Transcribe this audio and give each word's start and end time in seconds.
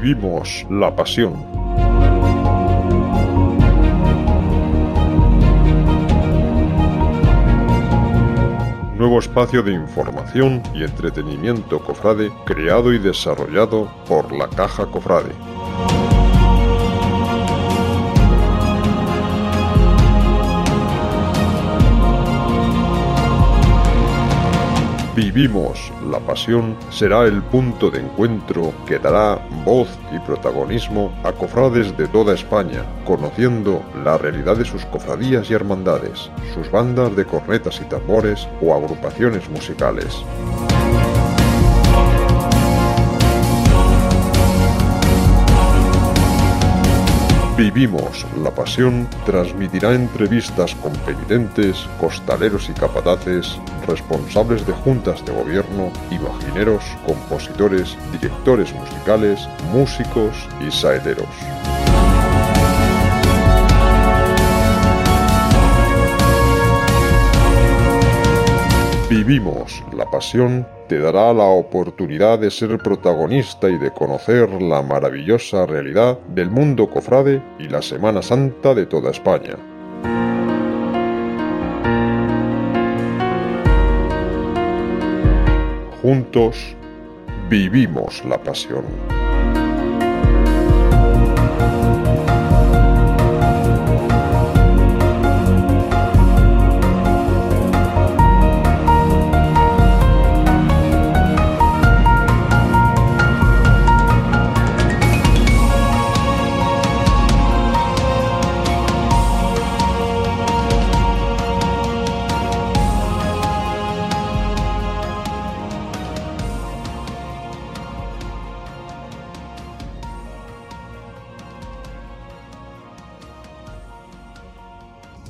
Vivimos 0.00 0.64
la 0.70 0.94
pasión. 0.94 1.32
Nuevo 8.96 9.18
espacio 9.18 9.64
de 9.64 9.72
información 9.72 10.62
y 10.72 10.84
entretenimiento 10.84 11.80
cofrade 11.80 12.30
creado 12.44 12.92
y 12.92 12.98
desarrollado 12.98 13.88
por 14.06 14.30
la 14.30 14.48
Caja 14.48 14.86
Cofrade. 14.86 15.32
Vivimos 25.18 25.92
la 26.08 26.20
pasión 26.20 26.76
será 26.90 27.24
el 27.24 27.42
punto 27.42 27.90
de 27.90 27.98
encuentro 27.98 28.72
que 28.86 29.00
dará 29.00 29.44
voz 29.64 29.88
y 30.14 30.20
protagonismo 30.20 31.12
a 31.24 31.32
cofrades 31.32 31.96
de 31.96 32.06
toda 32.06 32.34
España, 32.34 32.84
conociendo 33.04 33.82
la 34.04 34.16
realidad 34.16 34.56
de 34.56 34.64
sus 34.64 34.86
cofradías 34.86 35.50
y 35.50 35.54
hermandades, 35.54 36.30
sus 36.54 36.70
bandas 36.70 37.16
de 37.16 37.24
cornetas 37.24 37.80
y 37.80 37.84
tambores 37.86 38.46
o 38.62 38.72
agrupaciones 38.72 39.50
musicales. 39.50 40.22
Vivimos 47.58 48.24
la 48.40 48.52
pasión 48.52 49.08
transmitirá 49.26 49.92
entrevistas 49.92 50.76
con 50.76 50.92
penitentes, 50.98 51.88
costaleros 52.00 52.68
y 52.68 52.72
capataces, 52.72 53.58
responsables 53.84 54.64
de 54.64 54.72
juntas 54.74 55.24
de 55.26 55.32
gobierno, 55.32 55.90
imagineros, 56.08 56.84
compositores, 57.04 57.96
directores 58.12 58.72
musicales, 58.72 59.48
músicos 59.72 60.36
y 60.64 60.70
saeteros. 60.70 61.26
Vivimos 69.28 69.84
la 69.94 70.10
pasión 70.10 70.66
te 70.88 70.98
dará 70.98 71.34
la 71.34 71.44
oportunidad 71.44 72.38
de 72.38 72.50
ser 72.50 72.78
protagonista 72.78 73.68
y 73.68 73.76
de 73.76 73.90
conocer 73.90 74.48
la 74.62 74.80
maravillosa 74.80 75.66
realidad 75.66 76.18
del 76.28 76.48
mundo 76.48 76.88
cofrade 76.88 77.42
y 77.58 77.68
la 77.68 77.82
Semana 77.82 78.22
Santa 78.22 78.72
de 78.72 78.86
toda 78.86 79.10
España. 79.10 79.58
Juntos 86.00 86.74
vivimos 87.50 88.24
la 88.24 88.42
pasión. 88.42 88.86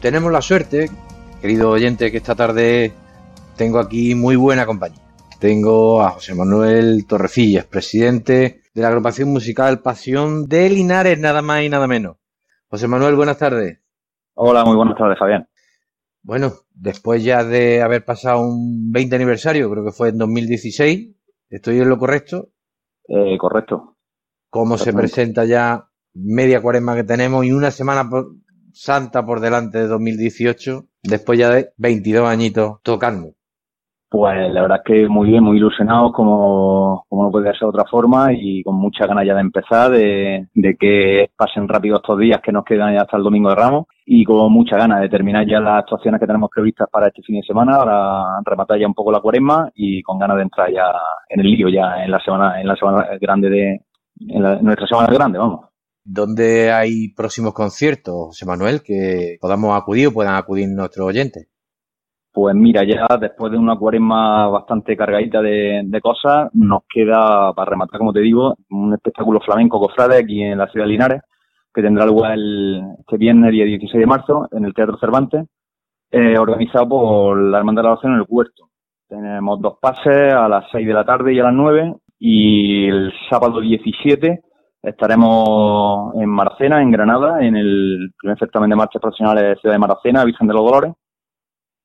Tenemos 0.00 0.32
la 0.32 0.42
suerte, 0.42 0.90
querido 1.40 1.70
oyente, 1.70 2.10
que 2.10 2.18
esta 2.18 2.34
tarde 2.34 2.92
tengo 3.56 3.78
aquí 3.78 4.14
muy 4.14 4.36
buena 4.36 4.66
compañía. 4.66 5.02
Tengo 5.40 6.02
a 6.02 6.10
José 6.10 6.34
Manuel 6.34 7.06
Torrefillas, 7.06 7.66
presidente 7.66 8.62
de 8.74 8.82
la 8.82 8.88
agrupación 8.88 9.30
musical 9.30 9.80
Pasión 9.80 10.46
de 10.46 10.70
Linares, 10.70 11.18
nada 11.18 11.42
más 11.42 11.62
y 11.62 11.68
nada 11.68 11.86
menos. 11.86 12.16
José 12.68 12.88
Manuel, 12.88 13.14
buenas 13.14 13.38
tardes. 13.38 13.80
Hola, 14.34 14.64
muy 14.64 14.76
buenas 14.76 14.96
tardes, 14.96 15.18
Fabián. 15.18 15.48
Bueno, 16.22 16.52
después 16.72 17.24
ya 17.24 17.44
de 17.44 17.82
haber 17.82 18.04
pasado 18.04 18.40
un 18.40 18.90
20 18.92 19.16
aniversario, 19.16 19.70
creo 19.70 19.84
que 19.84 19.92
fue 19.92 20.10
en 20.10 20.18
2016, 20.18 21.16
¿estoy 21.50 21.80
en 21.80 21.88
lo 21.88 21.98
correcto? 21.98 22.50
Eh, 23.08 23.36
correcto. 23.38 23.96
¿Cómo 24.50 24.78
se 24.78 24.92
presenta 24.92 25.44
ya 25.44 25.88
media 26.14 26.60
cuaresma 26.60 26.94
que 26.94 27.04
tenemos 27.04 27.44
y 27.44 27.52
una 27.52 27.70
semana 27.70 28.08
Santa 28.80 29.26
por 29.26 29.40
delante 29.40 29.78
de 29.78 29.88
2018, 29.88 30.84
después 31.02 31.36
ya 31.36 31.50
de 31.50 31.70
22 31.78 32.28
añitos 32.28 32.80
tocando? 32.84 33.30
Pues 34.08 34.52
la 34.52 34.62
verdad 34.62 34.78
es 34.78 34.84
que 34.84 35.08
muy 35.08 35.28
bien, 35.28 35.42
muy 35.42 35.56
ilusionados 35.56 36.12
como, 36.12 37.04
como 37.08 37.24
no 37.24 37.30
puede 37.32 37.50
ser 37.50 37.62
de 37.62 37.66
otra 37.66 37.84
forma 37.90 38.32
y 38.32 38.62
con 38.62 38.76
mucha 38.76 39.04
ganas 39.08 39.26
ya 39.26 39.34
de 39.34 39.40
empezar, 39.40 39.90
de, 39.90 40.46
que 40.78 41.28
pasen 41.36 41.66
rápido 41.66 41.96
estos 41.96 42.20
días 42.20 42.40
que 42.40 42.52
nos 42.52 42.64
quedan 42.64 42.94
ya 42.94 43.00
hasta 43.00 43.16
el 43.16 43.24
domingo 43.24 43.48
de 43.48 43.56
Ramos 43.56 43.86
y 44.06 44.24
con 44.24 44.50
mucha 44.52 44.76
ganas 44.76 45.00
de 45.00 45.08
terminar 45.08 45.44
ya 45.44 45.58
las 45.58 45.80
actuaciones 45.80 46.20
que 46.20 46.28
tenemos 46.28 46.48
previstas 46.48 46.88
para 46.88 47.08
este 47.08 47.22
fin 47.22 47.40
de 47.40 47.46
semana, 47.46 47.78
ahora 47.78 48.40
rematar 48.44 48.78
ya 48.78 48.86
un 48.86 48.94
poco 48.94 49.10
la 49.10 49.20
cuaresma 49.20 49.68
y 49.74 50.02
con 50.02 50.20
ganas 50.20 50.36
de 50.36 50.44
entrar 50.44 50.70
ya 50.72 50.92
en 51.28 51.40
el 51.40 51.46
lío 51.46 51.68
ya 51.68 52.04
en 52.04 52.12
la 52.12 52.20
semana, 52.20 52.60
en 52.60 52.68
la 52.68 52.76
semana 52.76 53.08
grande 53.20 53.50
de, 53.50 53.80
en 54.20 54.64
nuestra 54.64 54.86
semana 54.86 55.12
grande, 55.12 55.36
vamos. 55.36 55.68
¿Dónde 56.10 56.72
hay 56.72 57.12
próximos 57.12 57.52
conciertos, 57.52 58.14
José 58.28 58.46
Manuel, 58.46 58.80
que 58.82 59.36
podamos 59.42 59.76
acudir 59.76 60.06
o 60.06 60.12
puedan 60.12 60.36
acudir 60.36 60.66
nuestros 60.66 61.06
oyentes? 61.06 61.50
Pues 62.32 62.54
mira, 62.54 62.82
ya 62.82 63.06
después 63.20 63.52
de 63.52 63.58
una 63.58 63.76
cuaresma 63.76 64.48
bastante 64.48 64.96
cargadita 64.96 65.42
de, 65.42 66.00
cosas, 66.02 66.48
nos 66.54 66.84
queda, 66.88 67.52
para 67.52 67.72
rematar, 67.72 67.98
como 67.98 68.14
te 68.14 68.20
digo, 68.20 68.54
un 68.70 68.94
espectáculo 68.94 69.38
flamenco 69.40 69.78
cofrade 69.78 70.16
aquí 70.16 70.42
en 70.42 70.56
la 70.56 70.68
ciudad 70.68 70.86
de 70.86 70.92
Linares, 70.92 71.22
que 71.74 71.82
tendrá 71.82 72.06
lugar 72.06 72.32
el, 72.32 72.80
este 73.00 73.18
viernes, 73.18 73.52
día 73.52 73.66
16 73.66 74.00
de 74.00 74.06
marzo, 74.06 74.48
en 74.52 74.64
el 74.64 74.72
Teatro 74.72 74.96
Cervantes, 74.98 75.44
eh, 76.10 76.38
organizado 76.38 76.88
por 76.88 77.38
la 77.38 77.58
Hermandad 77.58 77.82
de 77.82 77.86
la 77.86 77.92
Oración 77.92 78.14
en 78.14 78.20
el 78.20 78.26
Puerto. 78.26 78.70
Tenemos 79.06 79.60
dos 79.60 79.74
pases 79.78 80.32
a 80.32 80.48
las 80.48 80.64
6 80.72 80.86
de 80.86 80.94
la 80.94 81.04
tarde 81.04 81.34
y 81.34 81.38
a 81.38 81.44
las 81.44 81.54
9, 81.54 81.96
y 82.18 82.86
el 82.88 83.12
sábado 83.28 83.60
17 83.60 84.47
Estaremos 84.88 86.14
en 86.14 86.28
Maracena, 86.28 86.82
en 86.82 86.90
Granada, 86.90 87.44
en 87.44 87.56
el 87.56 88.10
primer 88.18 88.38
certamen 88.38 88.70
de 88.70 88.76
marchas 88.76 89.02
profesionales 89.02 89.44
de 89.44 89.56
Ciudad 89.60 89.74
de 89.74 89.78
Maracena, 89.78 90.24
Virgen 90.24 90.48
de 90.48 90.54
los 90.54 90.64
Dolores. 90.64 90.94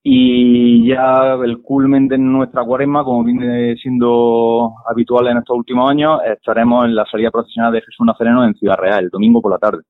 Y 0.05 0.87
ya 0.87 1.35
el 1.43 1.61
culmen 1.61 2.07
de 2.07 2.17
nuestra 2.17 2.63
cuaresma, 2.63 3.03
como 3.03 3.23
viene 3.23 3.75
siendo 3.77 4.73
habitual 4.85 5.27
en 5.27 5.37
estos 5.37 5.57
últimos 5.57 5.89
años, 5.89 6.19
estaremos 6.25 6.85
en 6.85 6.95
la 6.95 7.05
salida 7.05 7.31
profesional 7.31 7.71
de 7.71 7.81
Jesús 7.81 8.05
Nazareno 8.05 8.45
en 8.45 8.53
Ciudad 8.55 8.77
Real, 8.77 9.05
el 9.05 9.09
domingo 9.09 9.41
por 9.41 9.51
la 9.51 9.59
tarde. 9.59 9.83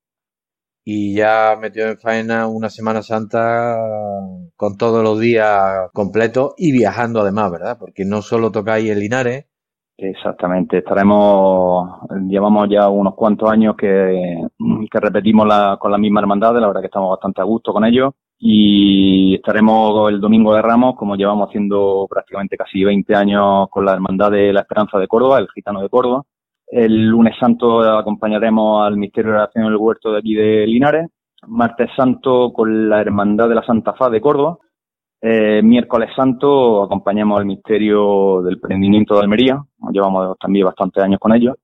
Y 0.86 1.16
ya 1.16 1.58
metió 1.60 1.88
en 1.88 1.98
faena 1.98 2.48
una 2.48 2.70
Semana 2.70 3.02
Santa 3.02 3.76
con 4.56 4.78
todos 4.78 5.04
los 5.04 5.20
días 5.20 5.90
completos 5.94 6.54
y 6.58 6.72
viajando 6.72 7.22
además, 7.22 7.52
¿verdad? 7.52 7.78
Porque 7.80 8.06
no 8.06 8.22
solo 8.22 8.52
tocáis 8.52 8.90
en 8.92 9.00
Linares, 9.00 9.46
Exactamente, 9.96 10.80
estaremos, 10.80 12.00
llevamos 12.28 12.68
ya 12.68 12.90
unos 12.90 13.14
cuantos 13.14 13.50
años 13.50 13.76
que, 13.78 14.42
que 14.92 15.00
repetimos 15.00 15.48
la, 15.48 15.78
con 15.80 15.92
la 15.92 16.00
misma 16.00 16.20
hermandad, 16.20 16.60
la 16.60 16.68
verdad 16.68 16.82
que 16.82 16.88
estamos 16.88 17.12
bastante 17.12 17.42
a 17.42 17.46
gusto 17.46 17.72
con 17.72 17.86
ellos 17.86 18.12
y 18.46 19.36
estaremos 19.36 20.10
el 20.10 20.20
domingo 20.20 20.54
de 20.54 20.62
Ramos, 20.62 20.96
como 20.96 21.16
llevamos 21.16 21.48
haciendo 21.48 22.08
prácticamente 22.10 22.58
casi 22.58 22.84
20 22.84 23.16
años 23.16 23.70
con 23.70 23.86
la 23.86 23.94
hermandad 23.94 24.32
de 24.32 24.52
la 24.52 24.62
Esperanza 24.62 24.98
de 25.00 25.08
Córdoba, 25.08 25.40
el 25.40 25.48
Gitano 25.50 25.82
de 25.82 25.88
Córdoba. 25.88 26.24
El 26.68 27.06
lunes 27.06 27.36
santo 27.40 27.80
acompañaremos 27.80 28.86
al 28.86 28.98
Misterio 28.98 29.32
de 29.32 29.38
Oración 29.38 29.66
del 29.66 29.78
Huerto 29.78 30.12
de 30.12 30.20
aquí 30.20 30.34
de 30.34 30.68
Linares. 30.68 31.10
Martes 31.48 31.90
santo 31.96 32.52
con 32.52 32.90
la 32.90 33.00
Hermandad 33.00 33.48
de 33.48 33.56
la 33.56 33.64
Santa 33.64 33.94
Faz 33.94 34.12
de 34.12 34.20
Córdoba 34.20 34.58
eh, 35.26 35.62
miércoles 35.64 36.10
Santo 36.18 36.84
acompañamos 36.84 37.40
al 37.40 37.46
misterio 37.46 38.42
del 38.42 38.60
prendimiento 38.60 39.16
de 39.16 39.22
Almería, 39.22 39.64
llevamos 39.90 40.38
también 40.38 40.66
bastantes 40.66 41.02
años 41.02 41.18
con 41.18 41.34
ellos. 41.34 41.56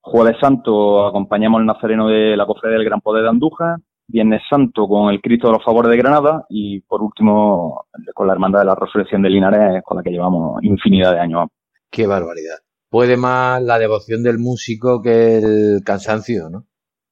Jueves 0.00 0.36
Santo 0.40 1.06
acompañamos 1.06 1.60
al 1.60 1.66
Nazareno 1.66 2.08
de 2.08 2.36
la 2.36 2.46
Cofradía 2.46 2.78
del 2.78 2.84
Gran 2.84 3.00
Poder 3.00 3.22
de 3.22 3.28
Andújar. 3.28 3.76
Viernes 4.08 4.42
Santo 4.50 4.88
con 4.88 5.12
el 5.12 5.20
Cristo 5.20 5.46
de 5.46 5.52
los 5.52 5.64
Favores 5.64 5.90
de 5.90 5.96
Granada 5.96 6.46
y 6.48 6.80
por 6.80 7.00
último 7.00 7.86
con 8.12 8.26
la 8.26 8.32
Hermandad 8.32 8.60
de 8.60 8.66
la 8.66 8.74
Resurrección 8.74 9.22
de 9.22 9.30
Linares 9.30 9.82
con 9.84 9.96
la 9.96 10.02
que 10.02 10.10
llevamos 10.10 10.62
infinidad 10.64 11.12
de 11.12 11.20
años. 11.20 11.48
Qué 11.90 12.08
barbaridad. 12.08 12.56
Puede 12.90 13.16
más 13.16 13.62
la 13.62 13.78
devoción 13.78 14.24
del 14.24 14.38
músico 14.38 15.00
que 15.00 15.38
el 15.38 15.82
cansancio, 15.84 16.50
¿no? 16.50 16.64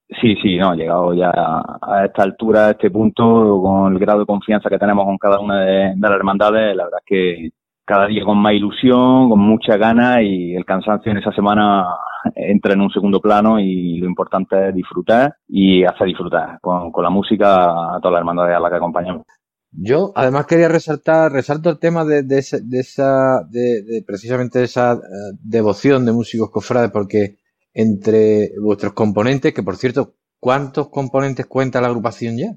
Sí, 0.09 0.37
sí, 0.43 0.57
no, 0.59 0.75
llegado 0.75 1.15
ya 1.15 1.31
a 1.31 2.05
esta 2.05 2.23
altura, 2.23 2.67
a 2.67 2.71
este 2.73 2.91
punto, 2.91 3.61
con 3.63 3.93
el 3.95 3.99
grado 3.99 4.21
de 4.21 4.27
confianza 4.27 4.69
que 4.69 4.79
tenemos 4.79 5.07
con 5.07 5.17
cada 5.17 5.41
una 5.41 5.61
de, 5.65 5.95
las 5.99 6.13
hermandades, 6.13 6.77
la 6.77 6.85
verdad 6.85 7.01
es 7.01 7.07
que 7.07 7.51
cada 7.87 8.07
día 8.07 8.25
con 8.25 8.39
más 8.39 8.53
ilusión, 8.53 9.31
con 9.31 9.41
mucha 9.41 9.77
ganas 9.77 10.21
y 10.23 10.55
el 10.55 10.65
cansancio 10.65 11.11
en 11.11 11.19
esa 11.19 11.33
semana 11.33 11.87
entra 12.35 12.75
en 12.75 12.83
un 12.83 12.91
segundo 12.91 13.21
plano 13.21 13.59
y 13.59 13.99
lo 13.99 14.07
importante 14.07 14.69
es 14.69 14.75
disfrutar 14.75 15.37
y 15.49 15.85
hacer 15.85 16.07
disfrutar 16.07 16.59
con, 16.61 16.91
la 17.03 17.11
música 17.11 17.95
a 17.95 17.99
todas 18.01 18.13
las 18.13 18.21
hermandades 18.21 18.57
a 18.57 18.61
las 18.61 18.71
que 18.71 18.77
acompañamos. 18.77 19.27
Yo 19.71 20.13
además 20.15 20.47
quería 20.47 20.69
resaltar, 20.69 21.33
resalto 21.33 21.71
el 21.71 21.79
tema 21.79 22.05
de, 22.05 22.23
de, 22.23 22.39
esa, 22.39 23.43
de, 23.51 24.03
precisamente 24.07 24.63
esa 24.63 24.93
eh, 24.93 25.37
devoción 25.43 26.07
de 26.07 26.13
músicos 26.13 26.51
cofrades, 26.51 26.91
porque 26.91 27.39
entre 27.75 28.53
vuestros 28.61 28.93
componentes, 28.93 29.53
que 29.53 29.63
por 29.63 29.77
cierto, 29.77 30.15
¿cuántos 30.41 30.89
componentes 30.89 31.47
cuenta 31.47 31.81
la 31.81 31.89
agrupación 31.89 32.39
ya? 32.39 32.57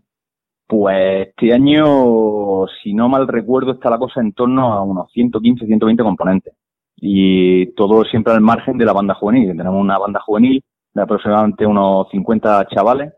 Pues 0.67 1.27
este 1.29 1.53
año, 1.53 2.65
si 2.83 2.93
no 2.93 3.09
mal 3.09 3.27
recuerdo, 3.27 3.71
está 3.71 3.89
la 3.89 3.97
cosa 3.97 4.21
en 4.21 4.33
torno 4.33 4.73
a 4.73 4.83
unos 4.83 5.11
115, 5.11 5.65
120 5.65 6.03
componentes. 6.03 6.53
Y 6.97 7.73
todo 7.73 8.03
siempre 8.03 8.33
al 8.33 8.41
margen 8.41 8.77
de 8.77 8.85
la 8.85 8.93
banda 8.93 9.13
juvenil. 9.13 9.55
Tenemos 9.55 9.81
una 9.81 9.97
banda 9.97 10.19
juvenil 10.19 10.63
de 10.93 11.01
aproximadamente 11.01 11.65
unos 11.65 12.07
50 12.11 12.67
chavales 12.69 13.13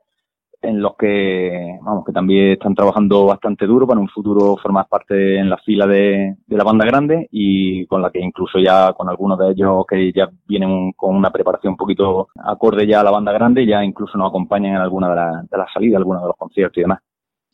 en 0.61 0.81
los 0.81 0.95
que, 0.97 1.77
vamos, 1.81 2.03
que 2.05 2.11
también 2.11 2.51
están 2.51 2.75
trabajando 2.75 3.25
bastante 3.25 3.65
duro 3.65 3.87
para 3.87 3.99
un 3.99 4.09
futuro 4.09 4.57
formar 4.61 4.87
parte 4.87 5.37
en 5.37 5.49
la 5.49 5.57
fila 5.57 5.87
de, 5.87 6.35
la 6.47 6.63
banda 6.63 6.85
grande 6.85 7.27
y 7.31 7.85
con 7.87 8.01
la 8.01 8.11
que 8.11 8.19
incluso 8.19 8.59
ya 8.59 8.93
con 8.93 9.09
algunos 9.09 9.39
de 9.39 9.51
ellos 9.51 9.85
que 9.87 10.11
ya 10.11 10.29
vienen 10.47 10.91
con 10.93 11.15
una 11.15 11.31
preparación 11.31 11.71
un 11.71 11.77
poquito 11.77 12.27
acorde 12.43 12.85
ya 12.85 12.99
a 12.99 13.03
la 13.03 13.11
banda 13.11 13.31
grande, 13.31 13.65
ya 13.65 13.83
incluso 13.83 14.17
nos 14.17 14.29
acompañan 14.29 14.75
en 14.75 14.81
alguna 14.81 15.09
de 15.09 15.15
las 15.15 15.49
de 15.49 15.57
la 15.57 15.67
salidas, 15.73 15.97
algunos 15.97 16.21
de 16.21 16.27
los 16.27 16.37
conciertos 16.37 16.77
y 16.77 16.81
demás. 16.81 16.99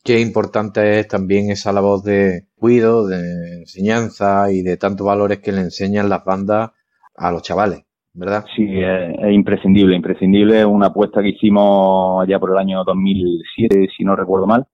Qué 0.02 0.20
importante 0.20 1.00
es 1.00 1.08
también 1.08 1.50
esa 1.50 1.72
labor 1.72 2.02
de 2.02 2.46
cuido, 2.56 3.06
de 3.06 3.60
enseñanza 3.60 4.52
y 4.52 4.62
de 4.62 4.76
tantos 4.76 5.06
valores 5.06 5.38
que 5.38 5.52
le 5.52 5.62
enseñan 5.62 6.08
las 6.08 6.24
bandas 6.24 6.70
a 7.16 7.30
los 7.32 7.42
chavales. 7.42 7.85
¿Verdad? 8.16 8.44
Sí, 8.56 8.66
es, 8.80 9.32
imprescindible, 9.32 9.94
imprescindible. 9.94 10.64
Una 10.64 10.86
apuesta 10.88 11.22
que 11.22 11.30
hicimos 11.30 12.22
allá 12.22 12.38
por 12.40 12.50
el 12.52 12.58
año 12.58 12.82
2007, 12.84 13.88
si 13.96 14.04
no 14.04 14.16
recuerdo 14.16 14.46
mal. 14.46 14.66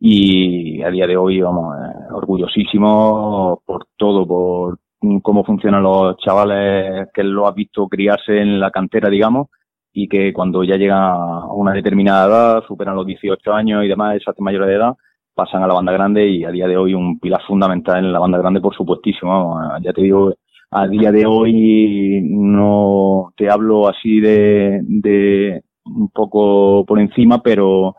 Y 0.00 0.82
a 0.82 0.90
día 0.90 1.06
de 1.06 1.16
hoy, 1.16 1.40
vamos, 1.40 1.74
eh, 1.76 2.12
orgullosísimo 2.12 3.62
por 3.64 3.86
todo, 3.96 4.26
por 4.26 4.78
cómo 5.22 5.44
funcionan 5.44 5.82
los 5.82 6.16
chavales 6.18 7.08
que 7.14 7.22
lo 7.24 7.46
has 7.46 7.54
visto 7.54 7.88
criarse 7.88 8.40
en 8.40 8.60
la 8.60 8.70
cantera, 8.70 9.08
digamos, 9.08 9.48
y 9.92 10.08
que 10.08 10.32
cuando 10.32 10.64
ya 10.64 10.76
llegan 10.76 10.98
a 10.98 11.52
una 11.52 11.72
determinada 11.72 12.26
edad, 12.26 12.64
superan 12.66 12.96
los 12.96 13.06
18 13.06 13.52
años 13.52 13.84
y 13.84 13.88
demás, 13.88 14.16
esas 14.16 14.34
mayores 14.40 14.68
de 14.68 14.74
edad, 14.74 14.94
pasan 15.34 15.62
a 15.62 15.68
la 15.68 15.74
banda 15.74 15.92
grande 15.92 16.28
y 16.28 16.44
a 16.44 16.50
día 16.50 16.66
de 16.66 16.76
hoy 16.76 16.94
un 16.94 17.20
pilar 17.20 17.42
fundamental 17.46 17.98
en 18.04 18.12
la 18.12 18.18
banda 18.18 18.38
grande, 18.38 18.60
por 18.60 18.74
supuestísimo. 18.74 19.30
Vamos, 19.32 19.82
ya 19.82 19.92
te 19.92 20.02
digo, 20.02 20.34
a 20.70 20.86
día 20.86 21.12
de 21.12 21.26
hoy 21.26 22.20
no 22.22 23.32
te 23.36 23.50
hablo 23.50 23.88
así 23.88 24.20
de, 24.20 24.80
de 24.82 25.62
un 25.84 26.10
poco 26.10 26.84
por 26.86 27.00
encima, 27.00 27.42
pero 27.42 27.96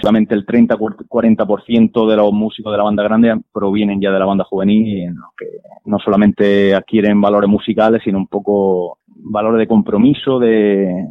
solamente 0.00 0.34
el 0.34 0.46
30-40% 0.46 2.08
de 2.08 2.16
los 2.16 2.32
músicos 2.32 2.72
de 2.72 2.78
la 2.78 2.84
banda 2.84 3.02
grande 3.02 3.34
provienen 3.52 4.00
ya 4.00 4.12
de 4.12 4.18
la 4.18 4.26
banda 4.26 4.44
juvenil, 4.44 5.14
que 5.36 5.46
no 5.86 5.98
solamente 5.98 6.74
adquieren 6.74 7.20
valores 7.20 7.50
musicales, 7.50 8.02
sino 8.04 8.18
un 8.18 8.28
poco 8.28 8.98
valores 9.06 9.58
de 9.58 9.66
compromiso, 9.66 10.38
de 10.38 11.08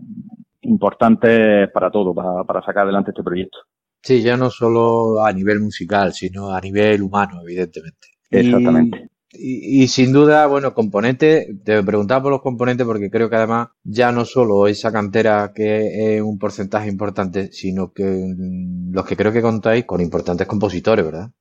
importantes 0.62 1.70
para 1.72 1.92
todo, 1.92 2.14
para, 2.14 2.44
para 2.44 2.62
sacar 2.62 2.84
adelante 2.84 3.12
este 3.12 3.24
proyecto. 3.24 3.58
Sí, 4.02 4.22
ya 4.22 4.38
no 4.38 4.50
solo 4.50 5.26
a 5.26 5.34
nivel 5.34 5.60
musical, 5.60 6.14
sino 6.14 6.52
a 6.52 6.62
nivel 6.62 7.02
humano, 7.02 7.42
evidentemente. 7.42 8.08
Exactamente. 8.30 9.10
Y, 9.38 9.88
sin 9.88 10.14
duda, 10.14 10.48
bueno, 10.48 10.74
componente, 10.74 11.56
te 11.64 11.84
preguntaba 11.84 12.24
por 12.24 12.32
los 12.32 12.42
componentes 12.42 12.86
porque 12.86 13.10
creo 13.10 13.30
que 13.30 13.36
además 13.36 13.70
ya 13.84 14.12
no 14.12 14.26
solo 14.26 14.68
esa 14.68 14.92
cantera 14.92 15.52
que 15.54 16.16
es 16.16 16.22
un 16.22 16.38
porcentaje 16.38 16.90
importante, 16.90 17.52
sino 17.52 17.92
que 17.92 18.34
los 18.92 19.06
que 19.06 19.16
creo 19.18 19.32
que 19.32 19.42
contáis 19.42 19.86
con 19.86 20.02
importantes 20.02 20.48
compositores, 20.48 21.06
¿verdad? 21.06 21.32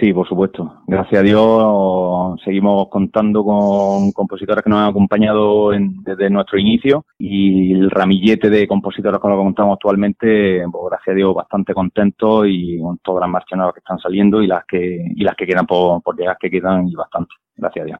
Sí, 0.00 0.12
por 0.12 0.26
supuesto. 0.26 0.82
Gracias 0.86 1.20
a 1.20 1.22
Dios 1.22 2.40
seguimos 2.44 2.88
contando 2.88 3.44
con 3.44 4.10
compositores 4.12 4.64
que 4.64 4.70
nos 4.70 4.78
han 4.78 4.88
acompañado 4.88 5.70
desde 5.70 6.30
nuestro 6.30 6.58
inicio 6.58 7.04
y 7.18 7.72
el 7.72 7.90
ramillete 7.90 8.48
de 8.48 8.66
compositores 8.66 9.20
con 9.20 9.30
los 9.30 9.38
que 9.38 9.44
contamos 9.44 9.74
actualmente, 9.74 10.64
pues, 10.70 10.84
gracias 10.90 11.12
a 11.12 11.16
Dios, 11.16 11.34
bastante 11.34 11.74
contentos 11.74 12.46
y 12.48 12.80
con 12.80 12.98
todas 12.98 13.20
las 13.20 13.30
marchas 13.30 13.56
nuevas 13.56 13.74
que 13.74 13.80
están 13.80 13.98
saliendo 13.98 14.42
y 14.42 14.46
las 14.46 14.64
que 14.66 15.04
y 15.14 15.24
las 15.24 15.36
que 15.36 15.46
quedan 15.46 15.66
por, 15.66 16.02
por 16.02 16.16
llegar, 16.16 16.38
que 16.40 16.50
quedan 16.50 16.88
y 16.88 16.94
bastante. 16.94 17.34
Gracias 17.54 17.82
a 17.82 17.86
Dios. 17.86 17.98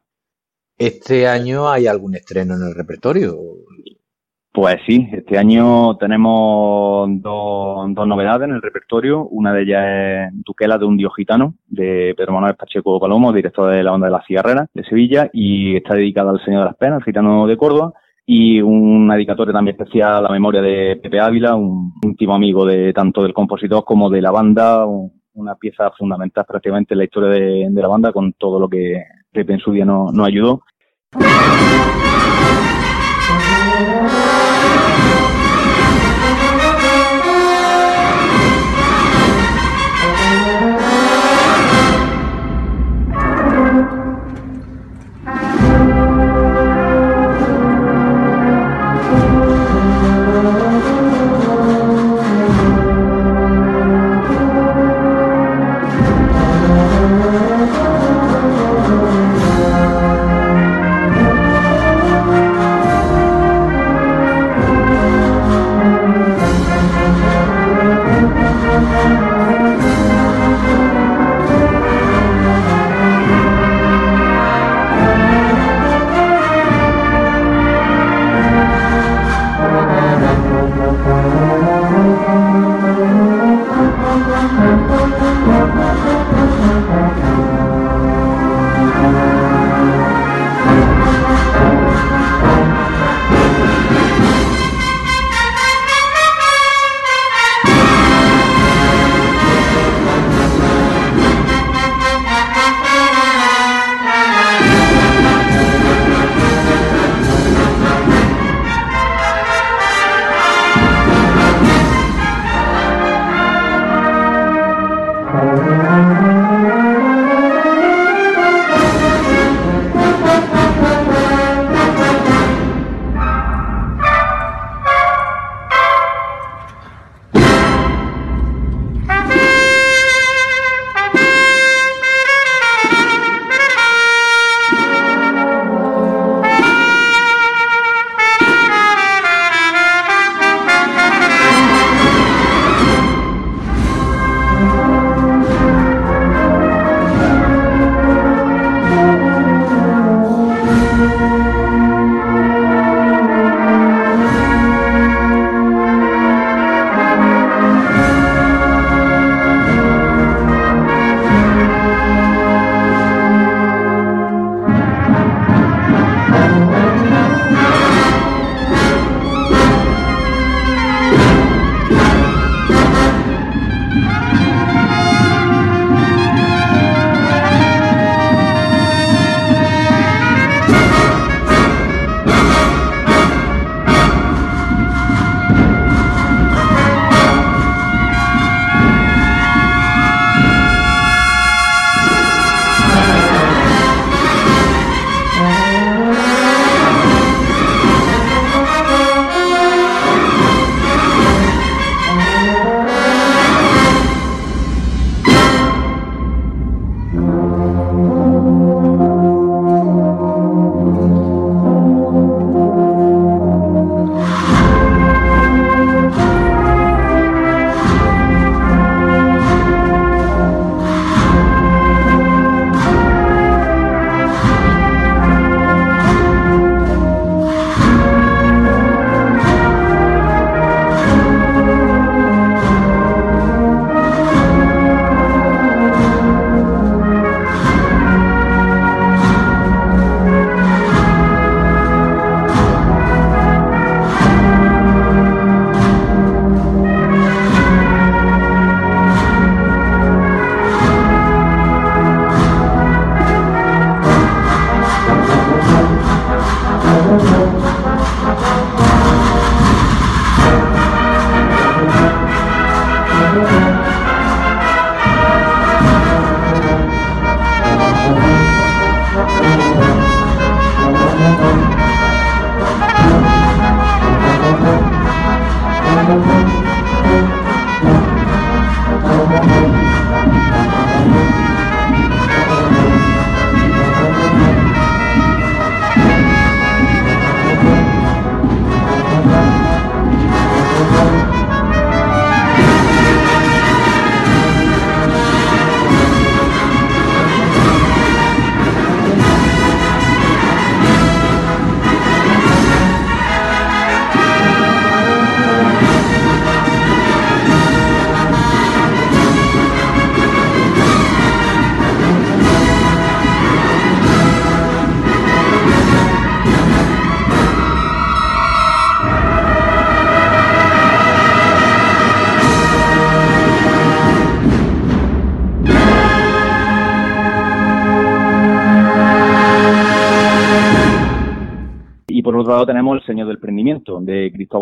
¿Este 0.78 1.28
año 1.28 1.68
hay 1.68 1.86
algún 1.86 2.14
estreno 2.14 2.54
en 2.54 2.62
el 2.68 2.74
repertorio? 2.74 3.36
Pues 4.54 4.76
sí, 4.86 5.08
este 5.10 5.38
año 5.38 5.96
tenemos 5.96 7.08
dos, 7.22 7.86
dos, 7.94 8.06
novedades 8.06 8.46
en 8.46 8.54
el 8.54 8.60
repertorio. 8.60 9.24
Una 9.28 9.50
de 9.54 9.62
ellas 9.62 9.84
es 10.34 10.44
Duquela 10.44 10.76
de 10.76 10.84
un 10.84 10.98
dios 10.98 11.14
gitano, 11.16 11.54
de 11.68 12.12
Pedro 12.14 12.34
Manuel 12.34 12.54
Pacheco 12.54 13.00
Palomo, 13.00 13.32
director 13.32 13.72
de 13.72 13.82
la 13.82 13.92
banda 13.92 14.08
de 14.08 14.12
la 14.12 14.22
cigarrera 14.26 14.66
de 14.74 14.84
Sevilla, 14.84 15.30
y 15.32 15.76
está 15.76 15.94
dedicada 15.94 16.32
al 16.32 16.44
Señor 16.44 16.60
de 16.60 16.66
las 16.66 16.76
Penas, 16.76 16.98
el 16.98 17.04
gitano 17.04 17.46
de 17.46 17.56
Córdoba. 17.56 17.94
Y 18.26 18.60
una 18.60 19.14
dedicatoria 19.14 19.54
también 19.54 19.74
especial 19.74 20.16
a 20.16 20.20
la 20.20 20.28
memoria 20.28 20.60
de 20.60 21.00
Pepe 21.02 21.18
Ávila, 21.18 21.54
un 21.54 21.94
último 22.04 22.34
amigo 22.34 22.66
de 22.66 22.92
tanto 22.92 23.22
del 23.22 23.32
compositor 23.32 23.84
como 23.84 24.10
de 24.10 24.20
la 24.20 24.32
banda, 24.32 24.84
una 25.32 25.54
pieza 25.54 25.90
fundamental 25.92 26.44
prácticamente 26.46 26.92
en 26.92 26.98
la 26.98 27.04
historia 27.04 27.30
de, 27.30 27.70
la 27.72 27.88
banda, 27.88 28.12
con 28.12 28.34
todo 28.34 28.60
lo 28.60 28.68
que 28.68 29.02
Pepe 29.32 29.54
en 29.54 29.60
su 29.60 29.72
día 29.72 29.86
nos 29.86 30.18
ayudó. 30.18 30.60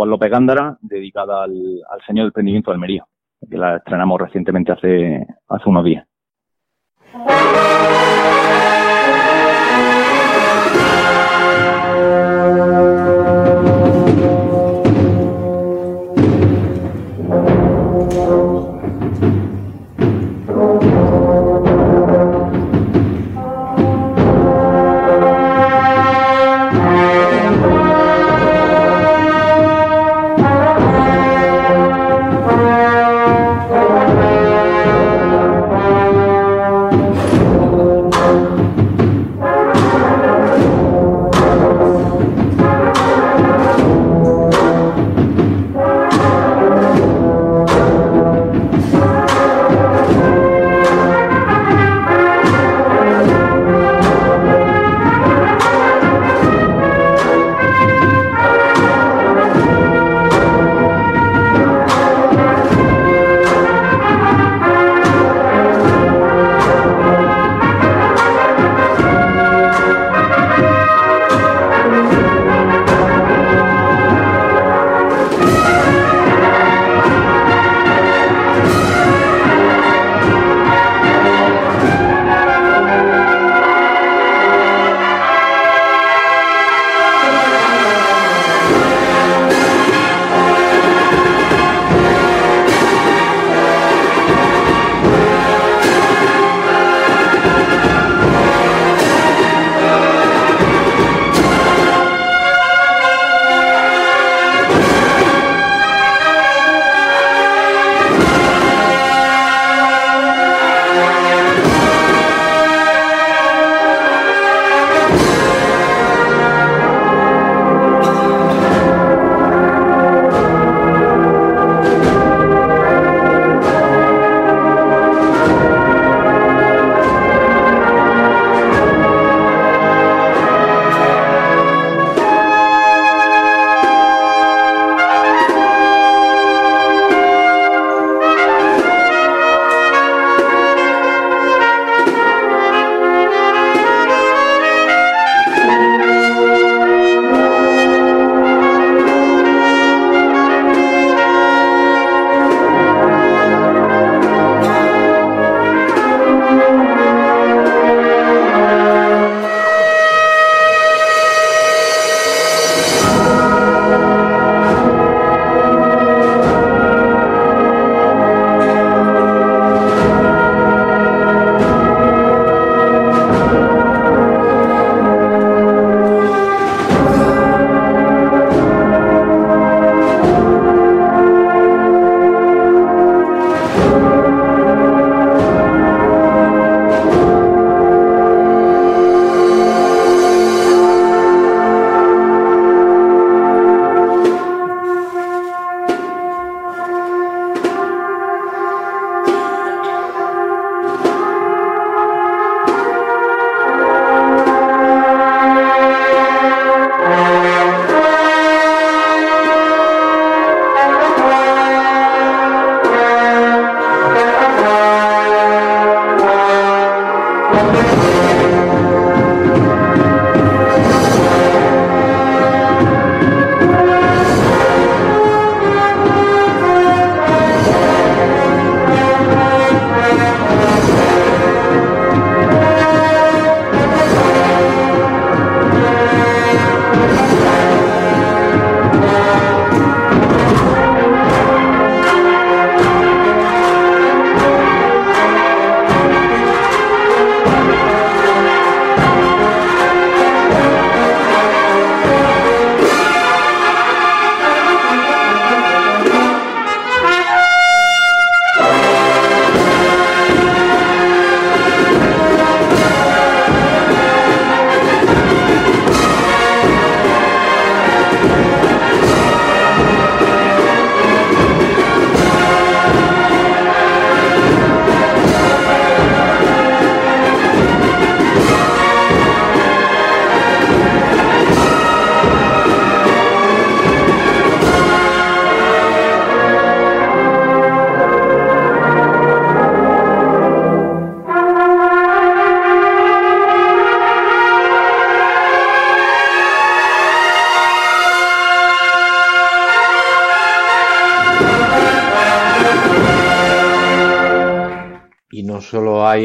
Cristóbal 0.00 0.11
López 0.11 0.30
Gándara, 0.30 0.78
dedicada 0.80 1.42
al, 1.45 1.83
al 1.90 2.00
Señor 2.07 2.25
del 2.25 2.33
Prendimiento 2.33 2.71
de 2.71 2.75
Almería, 2.75 3.04
que 3.50 3.59
la 3.59 3.76
estrenamos 3.76 4.19
recientemente 4.19 4.73
hace, 4.73 5.26
hace 5.47 5.69
unos 5.69 5.85
días. 5.85 6.07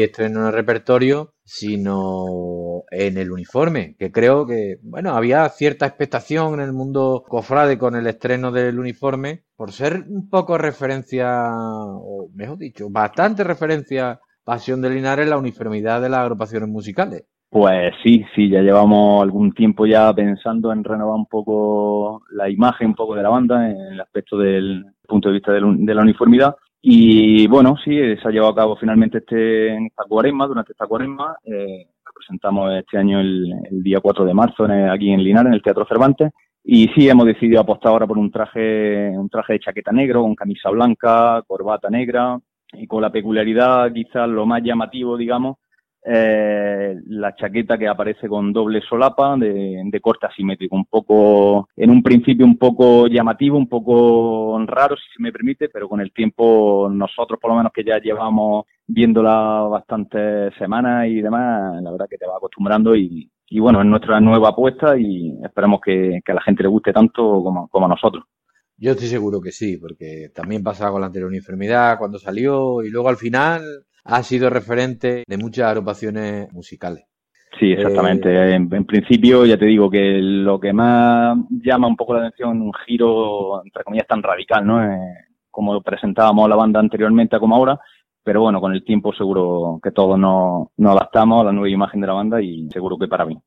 Estreno 0.06 0.40
en 0.40 0.46
el 0.46 0.52
repertorio, 0.52 1.34
sino 1.44 2.82
en 2.90 3.18
el 3.18 3.30
uniforme, 3.30 3.94
que 3.98 4.10
creo 4.10 4.46
que, 4.46 4.76
bueno, 4.82 5.10
había 5.10 5.48
cierta 5.48 5.86
expectación 5.86 6.54
en 6.54 6.60
el 6.60 6.72
mundo 6.72 7.22
cofrade 7.28 7.78
con 7.78 7.94
el 7.94 8.06
estreno 8.06 8.50
del 8.50 8.78
uniforme, 8.78 9.44
por 9.56 9.72
ser 9.72 10.04
un 10.08 10.28
poco 10.28 10.58
referencia, 10.58 11.50
o 11.52 12.28
mejor 12.34 12.58
dicho, 12.58 12.88
bastante 12.90 13.44
referencia 13.44 14.20
Pasión 14.44 14.80
de 14.80 14.90
Linares 14.90 15.28
la 15.28 15.38
uniformidad 15.38 16.00
de 16.00 16.08
las 16.08 16.20
agrupaciones 16.20 16.68
musicales. 16.68 17.24
Pues 17.50 17.94
sí, 18.04 18.24
sí, 18.34 18.48
ya 18.48 18.60
llevamos 18.60 19.22
algún 19.22 19.52
tiempo 19.52 19.86
ya 19.86 20.12
pensando 20.12 20.72
en 20.72 20.84
renovar 20.84 21.16
un 21.16 21.26
poco 21.26 22.22
la 22.30 22.48
imagen, 22.48 22.88
un 22.88 22.94
poco 22.94 23.14
de 23.14 23.22
la 23.22 23.28
banda, 23.28 23.70
en 23.70 23.94
el 23.94 24.00
aspecto 24.00 24.36
del 24.36 24.84
punto 25.06 25.28
de 25.28 25.34
vista 25.34 25.52
de 25.52 25.94
la 25.94 26.02
uniformidad. 26.02 26.54
Y 26.88 27.48
bueno, 27.48 27.74
sí, 27.84 27.90
se 27.90 28.28
ha 28.28 28.30
llevado 28.30 28.52
a 28.52 28.54
cabo 28.54 28.76
finalmente 28.76 29.18
este, 29.18 29.76
esta 29.86 30.04
cuaresma, 30.04 30.46
durante 30.46 30.70
esta 30.70 30.86
cuaresma. 30.86 31.36
Eh, 31.42 31.88
presentamos 32.14 32.72
este 32.74 32.96
año 32.96 33.18
el, 33.18 33.52
día 33.82 33.98
4 33.98 34.24
de 34.24 34.32
marzo 34.32 34.68
aquí 34.92 35.10
en 35.10 35.24
Linares, 35.24 35.48
en 35.48 35.54
el 35.54 35.62
Teatro 35.62 35.84
Cervantes. 35.84 36.30
Y 36.62 36.86
sí, 36.94 37.08
hemos 37.08 37.26
decidido 37.26 37.60
apostar 37.60 37.90
ahora 37.90 38.06
por 38.06 38.18
un 38.18 38.30
traje, 38.30 39.10
un 39.18 39.28
traje 39.28 39.54
de 39.54 39.58
chaqueta 39.58 39.90
negro, 39.90 40.22
con 40.22 40.36
camisa 40.36 40.70
blanca, 40.70 41.42
corbata 41.48 41.90
negra, 41.90 42.38
y 42.72 42.86
con 42.86 43.02
la 43.02 43.10
peculiaridad, 43.10 43.92
quizás 43.92 44.28
lo 44.28 44.46
más 44.46 44.62
llamativo, 44.62 45.16
digamos, 45.16 45.56
eh, 46.08 46.94
la 47.08 47.34
chaqueta 47.34 47.76
que 47.76 47.88
aparece 47.88 48.28
con 48.28 48.52
doble 48.52 48.80
solapa 48.80 49.36
de, 49.36 50.00
corte 50.00 50.26
asimétrico, 50.26 50.76
un 50.76 50.84
poco, 50.84 51.68
en 51.74 51.90
un 51.90 52.00
principio 52.00 52.46
un 52.46 52.56
poco 52.56 53.08
llamativo, 53.08 53.58
un 53.58 53.68
poco 53.68 54.56
raro, 54.66 54.94
si 54.96 55.02
se 55.16 55.20
me 55.20 55.32
permite, 55.32 55.68
pero 55.68 55.88
con 55.88 56.00
el 56.00 56.12
tiempo 56.12 56.88
nosotros, 56.92 57.40
por 57.40 57.50
lo 57.50 57.56
menos 57.56 57.72
que 57.72 57.82
ya 57.82 57.98
llevamos 57.98 58.66
viéndola 58.86 59.66
bastantes 59.68 60.54
semanas 60.56 61.08
y 61.08 61.20
demás, 61.20 61.82
la 61.82 61.90
verdad 61.90 62.06
que 62.08 62.18
te 62.18 62.26
va 62.26 62.36
acostumbrando 62.36 62.94
y, 62.94 63.28
bueno, 63.58 63.80
es 63.80 63.86
nuestra 63.86 64.20
nueva 64.20 64.50
apuesta 64.50 64.96
y 64.96 65.36
esperamos 65.42 65.80
que, 65.84 66.20
que 66.24 66.30
a 66.30 66.36
la 66.36 66.42
gente 66.42 66.62
le 66.62 66.68
guste 66.68 66.92
tanto 66.92 67.42
como, 67.42 67.66
como 67.66 67.86
a 67.86 67.88
nosotros. 67.88 68.24
Yo 68.78 68.92
estoy 68.92 69.08
seguro 69.08 69.40
que 69.40 69.50
sí, 69.50 69.76
porque 69.76 70.30
también 70.32 70.62
pasaba 70.62 70.92
con 70.92 71.00
la 71.00 71.08
anterior 71.08 71.34
enfermedad 71.34 71.98
cuando 71.98 72.20
salió 72.20 72.82
y 72.82 72.90
luego 72.90 73.08
al 73.08 73.16
final 73.16 73.62
ha 74.06 74.22
sido 74.22 74.50
referente 74.50 75.24
de 75.26 75.36
muchas 75.36 75.66
agrupaciones 75.68 76.52
musicales. 76.52 77.04
Sí, 77.58 77.72
exactamente. 77.72 78.28
Eh, 78.28 78.54
en, 78.54 78.84
principio, 78.84 79.46
ya 79.46 79.56
te 79.56 79.64
digo 79.64 79.90
que 79.90 80.18
lo 80.20 80.60
que 80.60 80.72
más 80.72 81.38
llama 81.50 81.88
un 81.88 81.96
poco 81.96 82.14
la 82.14 82.20
atención, 82.20 82.60
un 82.60 82.72
giro, 82.86 83.64
entre 83.64 83.82
comillas, 83.82 84.06
tan 84.06 84.22
radical, 84.22 84.66
¿no? 84.66 84.84
Eh, 84.84 85.14
como 85.50 85.80
presentábamos 85.80 86.48
la 86.50 86.56
banda 86.56 86.80
anteriormente 86.80 87.38
como 87.38 87.56
ahora, 87.56 87.80
pero 88.22 88.42
bueno, 88.42 88.60
con 88.60 88.74
el 88.74 88.84
tiempo 88.84 89.14
seguro 89.14 89.80
que 89.82 89.90
todos 89.90 90.18
nos, 90.18 90.68
nos 90.76 90.92
adaptamos 90.92 91.40
a 91.40 91.44
la 91.44 91.52
nueva 91.52 91.70
imagen 91.70 92.00
de 92.00 92.06
la 92.06 92.12
banda 92.12 92.42
y 92.42 92.68
seguro 92.70 92.98
que 92.98 93.08
para 93.08 93.24
mí. 93.24 93.38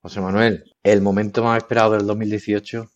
José 0.00 0.20
Manuel, 0.20 0.64
el 0.82 1.00
momento 1.00 1.44
más 1.44 1.58
esperado 1.58 1.92
del 1.92 2.06
2018 2.08 2.86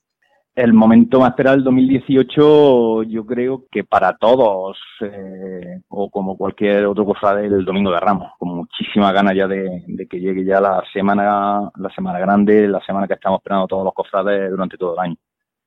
el 0.57 0.73
momento 0.73 1.21
más 1.21 1.31
esperado 1.31 1.55
del 1.57 1.65
2018, 1.65 3.03
yo 3.03 3.27
creo 3.27 3.67
que 3.71 3.85
para 3.85 4.17
todos, 4.17 4.79
eh, 5.03 5.83
o 5.89 6.11
como 6.11 6.35
cualquier 6.39 6.87
otro 6.87 7.05
cosa 7.05 7.35
del 7.35 7.63
Domingo 7.63 7.91
de 7.91 8.01
Ramos, 8.01 8.33
con 8.39 8.57
muchísimas 8.57 9.13
ganas 9.13 9.37
ya 9.37 9.47
de, 9.47 9.85
que 10.09 10.19
llegue 10.19 10.47
ya 10.47 10.59
la 10.59 10.83
semana, 10.95 11.71
la 11.77 11.91
semana 11.95 12.19
grande, 12.19 12.67
la 12.69 12.81
semana 12.87 13.07
que 13.07 13.15
estamos 13.15 13.41
esperando 13.41 13.67
todos 13.67 13.85
los 13.85 13.93
cofrades 13.93 14.51
durante 14.51 14.79
todo 14.79 14.95
el 14.95 15.01
año. 15.01 15.17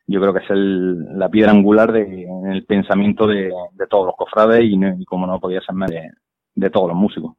Yo 0.08 0.20
creo 0.20 0.34
que 0.34 0.40
es 0.40 0.50
la 0.50 1.30
piedra 1.30 1.52
angular 1.52 1.92
de, 1.92 2.24
en 2.24 2.48
el 2.48 2.66
pensamiento 2.66 3.28
de, 3.28 3.52
todos 3.88 4.08
los 4.08 4.16
cofrades 4.16 4.64
y, 4.64 5.06
como 5.06 5.28
no 5.28 5.40
podía 5.40 5.62
ser 5.62 5.76
más 5.76 5.92
de 5.92 6.70
todos 6.72 6.88
los 6.88 6.98
músicos. 6.98 7.36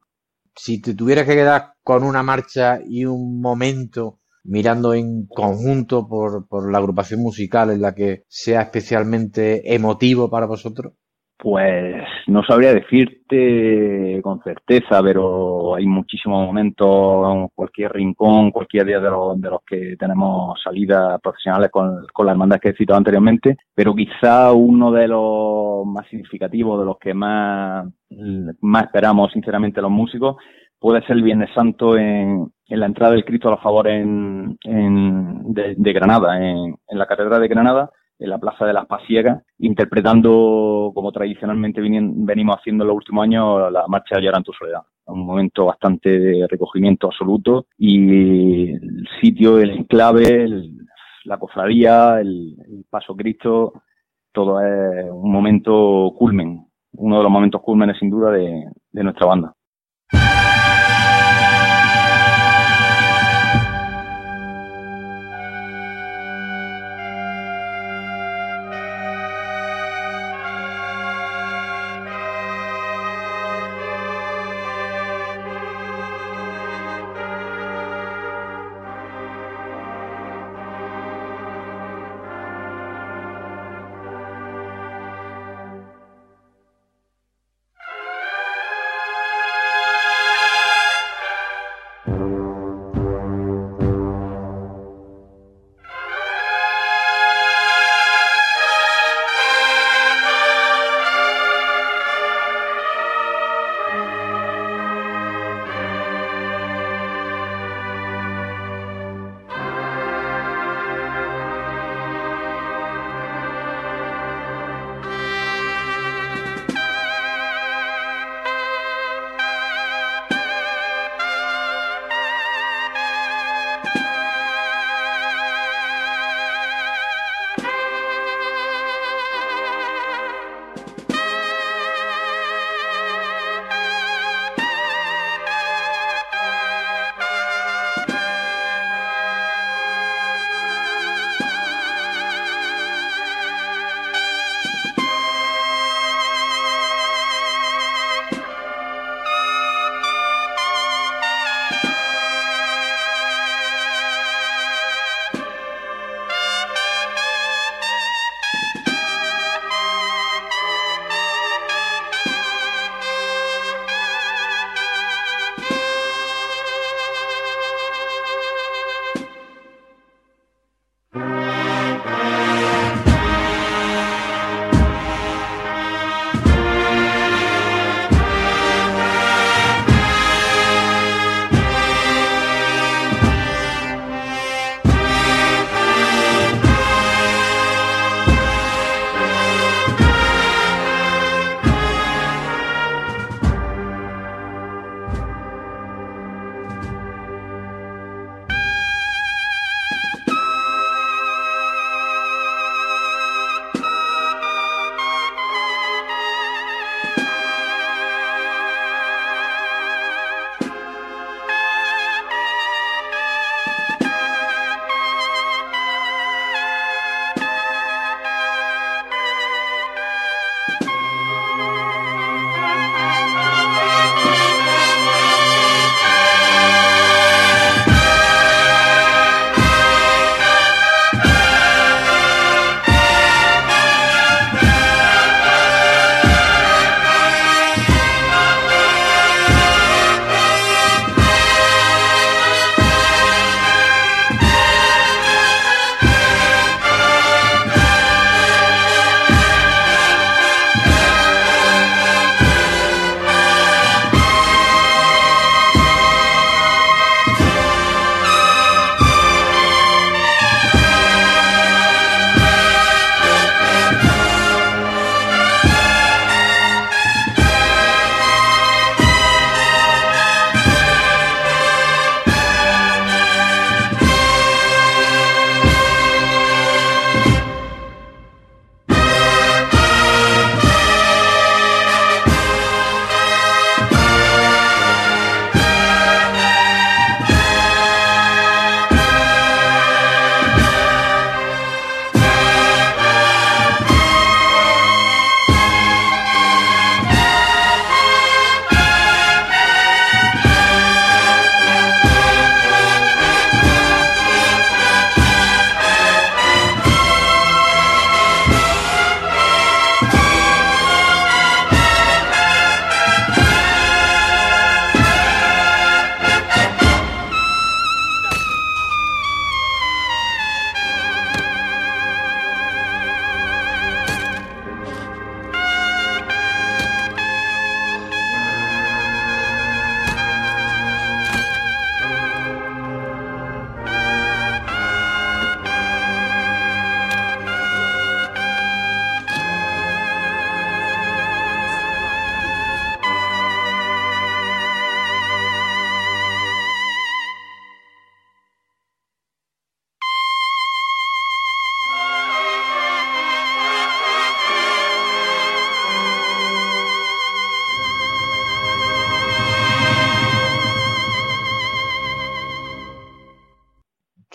Si 0.55 0.81
te 0.81 0.95
tuvieras 0.95 1.25
que 1.25 1.35
quedar 1.35 1.73
con 1.83 2.03
una 2.03 2.23
marcha 2.23 2.79
y 2.85 3.03
un 3.03 3.41
momento 3.41 4.20
mirando 4.43 4.93
en 4.93 5.27
conjunto 5.27 6.07
por, 6.07 6.47
por 6.47 6.71
la 6.71 6.79
agrupación 6.79 7.21
musical 7.21 7.71
en 7.71 7.81
la 7.81 7.93
que 7.93 8.23
sea 8.27 8.61
especialmente 8.61 9.73
emotivo 9.73 10.29
para 10.29 10.45
vosotros? 10.45 10.93
Pues 11.41 12.03
no 12.27 12.43
sabría 12.43 12.71
decirte 12.71 14.21
con 14.21 14.43
certeza, 14.43 15.01
pero 15.01 15.73
hay 15.73 15.87
muchísimos 15.87 16.45
momentos, 16.45 17.49
cualquier 17.55 17.93
rincón, 17.93 18.51
cualquier 18.51 18.85
día 18.85 18.99
de 18.99 19.09
los, 19.09 19.41
de 19.41 19.49
los 19.49 19.61
que 19.65 19.95
tenemos 19.97 20.61
salidas 20.63 21.19
profesionales 21.19 21.71
con, 21.71 22.05
con 22.13 22.27
la 22.27 22.33
hermandad 22.33 22.59
que 22.59 22.69
he 22.69 22.75
citado 22.75 22.99
anteriormente, 22.99 23.57
pero 23.73 23.95
quizá 23.95 24.51
uno 24.51 24.91
de 24.91 25.07
los 25.07 25.83
más 25.87 26.07
significativos, 26.09 26.79
de 26.79 26.85
los 26.85 26.99
que 26.99 27.15
más, 27.15 27.87
más 28.61 28.83
esperamos 28.83 29.31
sinceramente 29.33 29.81
los 29.81 29.89
músicos, 29.89 30.35
puede 30.77 31.01
ser 31.01 31.17
el 31.17 31.23
Viernes 31.23 31.49
Santo 31.55 31.97
en, 31.97 32.51
en 32.71 32.79
la 32.79 32.85
entrada 32.85 33.11
del 33.11 33.25
Cristo 33.25 33.49
a 33.49 33.51
los 33.51 33.61
Favores 33.61 34.01
en, 34.01 34.57
de, 34.63 35.93
Granada, 35.93 36.39
en, 36.41 36.77
la 36.89 37.05
Catedral 37.05 37.41
de 37.41 37.49
Granada, 37.49 37.91
en 38.17 38.29
la 38.29 38.39
Plaza 38.39 38.65
de 38.65 38.71
las 38.71 38.85
Pasiegas, 38.85 39.43
interpretando, 39.59 40.91
como 40.95 41.11
tradicionalmente 41.11 41.81
venimos 41.81 42.57
haciendo 42.57 42.85
en 42.85 42.87
los 42.87 42.95
últimos 42.95 43.23
años, 43.23 43.69
la 43.73 43.85
marcha 43.87 44.15
de 44.15 44.21
Llorar 44.21 44.43
tu 44.43 44.53
Soledad. 44.53 44.83
Un 45.05 45.25
momento 45.25 45.65
bastante 45.65 46.17
de 46.17 46.47
recogimiento 46.47 47.07
absoluto 47.07 47.65
y 47.77 48.71
el 48.71 49.05
sitio, 49.19 49.59
el 49.59 49.71
enclave, 49.71 50.47
la 51.25 51.37
cofradía, 51.37 52.21
el, 52.21 52.55
Paso 52.89 53.15
Cristo, 53.17 53.83
todo 54.31 54.61
es 54.61 55.05
un 55.11 55.31
momento 55.31 56.13
culmen, 56.17 56.67
uno 56.93 57.17
de 57.17 57.23
los 57.23 57.31
momentos 57.31 57.61
culmenes 57.61 57.97
sin 57.99 58.09
duda 58.09 58.31
de 58.31 59.03
nuestra 59.03 59.25
banda. 59.25 59.55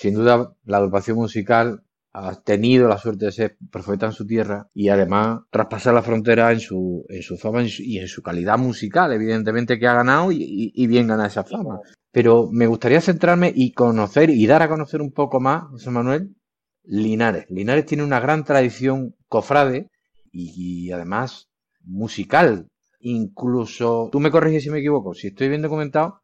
Sin 0.06 0.14
duda 0.14 0.54
la 0.64 0.76
agrupación 0.76 1.16
musical 1.16 1.82
ha 2.12 2.40
tenido 2.40 2.86
la 2.88 2.96
suerte 2.96 3.24
de 3.24 3.32
ser 3.32 3.56
profeta 3.72 4.06
en 4.06 4.12
su 4.12 4.24
tierra 4.24 4.68
y 4.72 4.88
además 4.88 5.40
traspasar 5.50 5.94
la 5.94 6.02
frontera 6.02 6.52
en 6.52 6.60
su, 6.60 7.04
en 7.08 7.22
su 7.22 7.36
fama 7.36 7.64
y 7.64 7.98
en 7.98 8.06
su 8.06 8.22
calidad 8.22 8.56
musical, 8.56 9.12
evidentemente 9.12 9.80
que 9.80 9.88
ha 9.88 9.94
ganado 9.94 10.30
y, 10.30 10.86
bien 10.86 11.08
gana 11.08 11.26
esa 11.26 11.42
fama. 11.42 11.80
Pero 12.12 12.48
me 12.52 12.68
gustaría 12.68 13.00
centrarme 13.00 13.52
y 13.54 13.72
conocer 13.72 14.30
y 14.30 14.46
dar 14.46 14.62
a 14.62 14.68
conocer 14.68 15.02
un 15.02 15.12
poco 15.12 15.40
más, 15.40 15.64
José 15.72 15.90
Manuel, 15.90 16.36
Linares. 16.84 17.46
Linares 17.50 17.84
tiene 17.84 18.04
una 18.04 18.20
gran 18.20 18.44
tradición 18.44 19.16
cofrade 19.26 19.90
y, 20.30 20.92
además 20.92 21.48
musical. 21.82 22.68
Incluso, 23.00 24.08
tú 24.12 24.20
me 24.20 24.30
corriges 24.30 24.62
si 24.62 24.70
me 24.70 24.78
equivoco, 24.78 25.14
si 25.14 25.26
estoy 25.26 25.48
bien 25.48 25.62
documentado, 25.62 26.22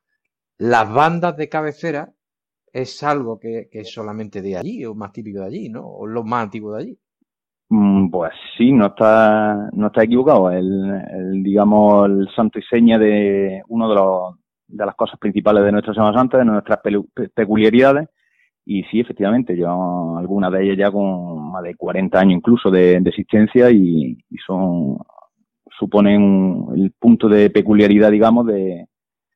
las 0.56 0.88
bandas 0.88 1.36
de 1.36 1.48
cabecera 1.48 2.14
es 2.72 3.02
algo 3.02 3.38
que, 3.38 3.68
es 3.70 3.92
solamente 3.92 4.40
de 4.40 4.56
allí, 4.56 4.84
o 4.84 4.94
más 4.94 5.12
típico 5.12 5.40
de 5.40 5.46
allí, 5.46 5.68
¿no? 5.68 5.86
O 5.86 6.06
lo 6.06 6.24
más 6.24 6.44
antiguo 6.44 6.72
de 6.74 6.82
allí. 6.82 6.98
Mm, 7.68 8.10
pues 8.10 8.32
sí, 8.56 8.72
no 8.72 8.86
está, 8.86 9.68
no 9.72 9.88
está 9.88 10.04
equivocado. 10.04 10.50
El, 10.50 11.42
digamos, 11.42 12.08
el 12.08 12.28
santo 12.34 12.58
y 12.58 12.62
seña 12.62 12.98
de 12.98 13.62
uno 13.68 13.88
de 13.88 13.94
los, 13.94 14.34
de 14.68 14.86
las 14.86 14.94
cosas 14.94 15.18
principales 15.18 15.64
de 15.64 15.72
nuestra 15.72 15.94
Semana 15.94 16.16
Santa, 16.18 16.38
de 16.38 16.44
nuestras 16.46 16.80
peculiaridades. 17.34 18.08
Y 18.64 18.84
sí, 18.84 19.00
efectivamente, 19.00 19.56
yo 19.56 20.16
algunas 20.16 20.52
de 20.52 20.64
ellas 20.64 20.78
ya 20.78 20.90
con 20.90 21.50
más 21.50 21.64
de 21.64 21.74
40 21.74 22.18
años 22.18 22.38
incluso 22.38 22.70
de, 22.70 22.96
existencia 22.96 23.70
y, 23.70 24.18
son 24.46 24.98
suponen 25.78 26.66
el 26.76 26.92
punto 26.92 27.28
de 27.28 27.50
peculiaridad, 27.50 28.10
digamos, 28.10 28.46
de, 28.46 28.86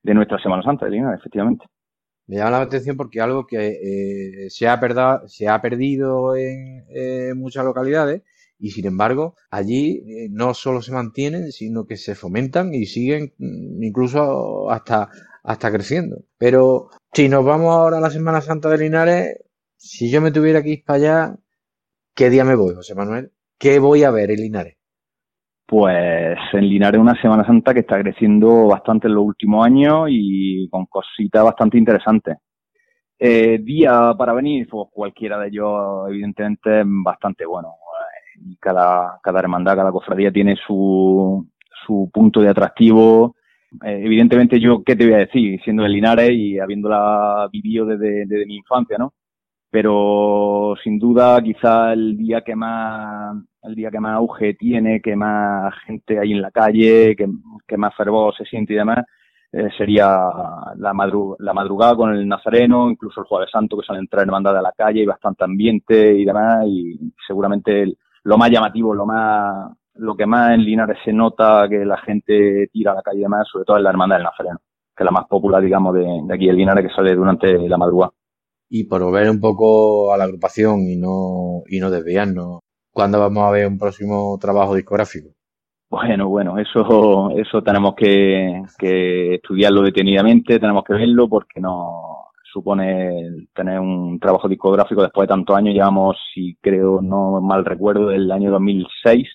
de 0.02 0.14
nuestra 0.14 0.38
Semana 0.38 0.62
Santa, 0.62 0.86
efectivamente 0.86 1.66
me 2.26 2.36
llama 2.36 2.50
la 2.52 2.60
atención 2.62 2.96
porque 2.96 3.20
algo 3.20 3.46
que 3.46 4.46
eh, 4.46 4.50
se, 4.50 4.66
ha 4.68 4.78
se 5.26 5.48
ha 5.48 5.62
perdido 5.62 6.36
en 6.36 7.38
muchas 7.38 7.64
localidades 7.64 8.22
y 8.58 8.70
sin 8.70 8.86
embargo 8.86 9.34
allí 9.50 10.02
eh, 10.06 10.28
no 10.30 10.54
solo 10.54 10.82
se 10.82 10.92
mantienen, 10.92 11.52
sino 11.52 11.86
que 11.86 11.96
se 11.96 12.14
fomentan 12.14 12.74
y 12.74 12.86
siguen 12.86 13.34
mm, 13.38 13.82
incluso 13.82 14.70
hasta, 14.70 15.10
hasta 15.42 15.72
creciendo. 15.72 16.24
Pero 16.38 16.90
si 17.12 17.28
nos 17.28 17.44
vamos 17.44 17.74
ahora 17.74 17.98
a 17.98 18.00
la 18.00 18.10
Semana 18.10 18.40
Santa 18.40 18.68
de 18.70 18.78
Linares, 18.78 19.38
si 19.76 20.10
yo 20.10 20.20
me 20.20 20.32
tuviera 20.32 20.62
que 20.62 20.70
ir 20.70 20.84
para 20.84 20.96
allá, 20.96 21.36
¿qué 22.14 22.30
día 22.30 22.44
me 22.44 22.56
voy, 22.56 22.74
José 22.74 22.94
Manuel? 22.94 23.32
¿Qué 23.58 23.78
voy 23.78 24.04
a 24.04 24.10
ver 24.10 24.30
en 24.30 24.40
Linares? 24.40 24.76
Pues 25.66 26.38
en 26.52 26.68
Linares 26.68 27.00
una 27.00 27.20
Semana 27.20 27.44
Santa 27.44 27.74
que 27.74 27.80
está 27.80 28.00
creciendo 28.00 28.68
bastante 28.68 29.08
en 29.08 29.14
los 29.14 29.24
últimos 29.24 29.66
años 29.66 30.06
y 30.08 30.68
con 30.70 30.86
cositas 30.86 31.42
bastante 31.42 31.76
interesantes. 31.76 32.36
Eh, 33.18 33.58
día 33.62 34.14
para 34.16 34.32
venir, 34.32 34.68
pues 34.68 34.88
cualquiera 34.92 35.38
de 35.38 35.48
ellos 35.48 36.08
evidentemente 36.08 36.82
bastante 36.84 37.44
bueno. 37.46 37.74
Cada, 38.60 39.18
cada 39.22 39.40
hermandad, 39.40 39.76
cada 39.76 39.90
cofradía 39.90 40.30
tiene 40.30 40.56
su, 40.66 41.44
su 41.86 42.10
punto 42.12 42.40
de 42.40 42.48
atractivo. 42.50 43.34
Eh, 43.84 44.02
evidentemente 44.04 44.60
yo, 44.60 44.82
¿qué 44.84 44.94
te 44.94 45.04
voy 45.04 45.14
a 45.14 45.18
decir? 45.18 45.60
Siendo 45.64 45.82
de 45.82 45.88
Linares 45.88 46.30
y 46.30 46.58
habiéndola 46.60 47.48
vivido 47.50 47.86
desde, 47.86 48.26
desde 48.26 48.46
mi 48.46 48.56
infancia, 48.56 48.98
¿no? 48.98 49.14
Pero 49.76 50.74
sin 50.82 50.98
duda 50.98 51.38
quizá 51.42 51.92
el 51.92 52.16
día 52.16 52.40
que 52.40 52.56
más 52.56 53.36
el 53.62 53.74
día 53.74 53.90
que 53.90 54.00
más 54.00 54.14
auge 54.14 54.54
tiene, 54.54 55.02
que 55.02 55.14
más 55.14 55.74
gente 55.84 56.18
hay 56.18 56.32
en 56.32 56.40
la 56.40 56.50
calle, 56.50 57.14
que, 57.14 57.76
más 57.76 57.94
fervor 57.94 58.34
se 58.34 58.46
siente 58.46 58.72
y 58.72 58.76
demás, 58.76 59.04
eh, 59.52 59.68
sería 59.76 60.06
la, 60.76 60.94
la 61.38 61.52
madrugada 61.52 61.94
con 61.94 62.14
el 62.14 62.26
Nazareno, 62.26 62.88
incluso 62.88 63.20
el 63.20 63.26
Jueves 63.26 63.50
Santo 63.52 63.76
que 63.76 63.84
sale 63.84 63.98
a 63.98 64.00
entrar 64.00 64.22
hermandad 64.22 64.56
a 64.56 64.62
la 64.62 64.72
calle 64.72 65.02
y 65.02 65.04
bastante 65.04 65.44
ambiente 65.44 66.14
y 66.14 66.24
demás, 66.24 66.64
y 66.66 67.12
seguramente 67.26 67.98
lo 68.22 68.38
más 68.38 68.50
llamativo, 68.50 68.94
lo 68.94 69.04
más 69.04 69.76
lo 69.96 70.16
que 70.16 70.24
más 70.24 70.52
en 70.52 70.64
Linares 70.64 70.96
se 71.04 71.12
nota 71.12 71.66
que 71.68 71.84
la 71.84 71.98
gente 71.98 72.70
tira 72.72 72.92
a 72.92 72.94
la 72.94 73.02
calle 73.02 73.18
y 73.18 73.24
demás, 73.24 73.46
sobre 73.52 73.66
todo 73.66 73.76
es 73.76 73.82
la 73.82 73.90
hermandad 73.90 74.16
del 74.16 74.24
Nazareno, 74.24 74.58
que 74.96 75.02
es 75.02 75.04
la 75.04 75.10
más 75.10 75.26
popular, 75.26 75.62
digamos, 75.62 75.92
de, 75.92 76.22
de 76.24 76.34
aquí 76.34 76.48
en 76.48 76.56
Linares 76.56 76.88
que 76.88 76.94
sale 76.94 77.14
durante 77.14 77.58
la 77.68 77.76
madrugada. 77.76 78.12
Y 78.68 78.84
por 78.84 79.02
volver 79.02 79.30
un 79.30 79.40
poco 79.40 80.12
a 80.12 80.16
la 80.16 80.24
agrupación 80.24 80.80
y 80.88 80.96
no, 80.96 81.62
y 81.68 81.78
no 81.80 81.90
desviarnos, 81.90 82.60
¿Cuándo 82.96 83.20
vamos 83.20 83.44
a 83.44 83.50
ver 83.50 83.66
un 83.66 83.76
próximo 83.76 84.38
trabajo 84.40 84.74
discográfico? 84.74 85.28
Bueno, 85.90 86.30
bueno, 86.30 86.56
eso, 86.56 87.28
eso 87.36 87.60
tenemos 87.62 87.94
que, 87.94 88.62
estudiarlo 89.34 89.82
detenidamente, 89.82 90.58
tenemos 90.58 90.82
que 90.82 90.94
verlo 90.94 91.28
porque 91.28 91.60
no 91.60 92.30
supone 92.50 93.48
tener 93.54 93.80
un 93.80 94.18
trabajo 94.18 94.48
discográfico 94.48 95.02
después 95.02 95.28
de 95.28 95.34
tantos 95.34 95.54
años. 95.54 95.74
Llevamos, 95.74 96.16
si 96.32 96.56
creo, 96.62 97.02
no 97.02 97.42
mal 97.42 97.66
recuerdo, 97.66 98.10
el 98.10 98.32
año 98.32 98.50
2006, 98.50 99.28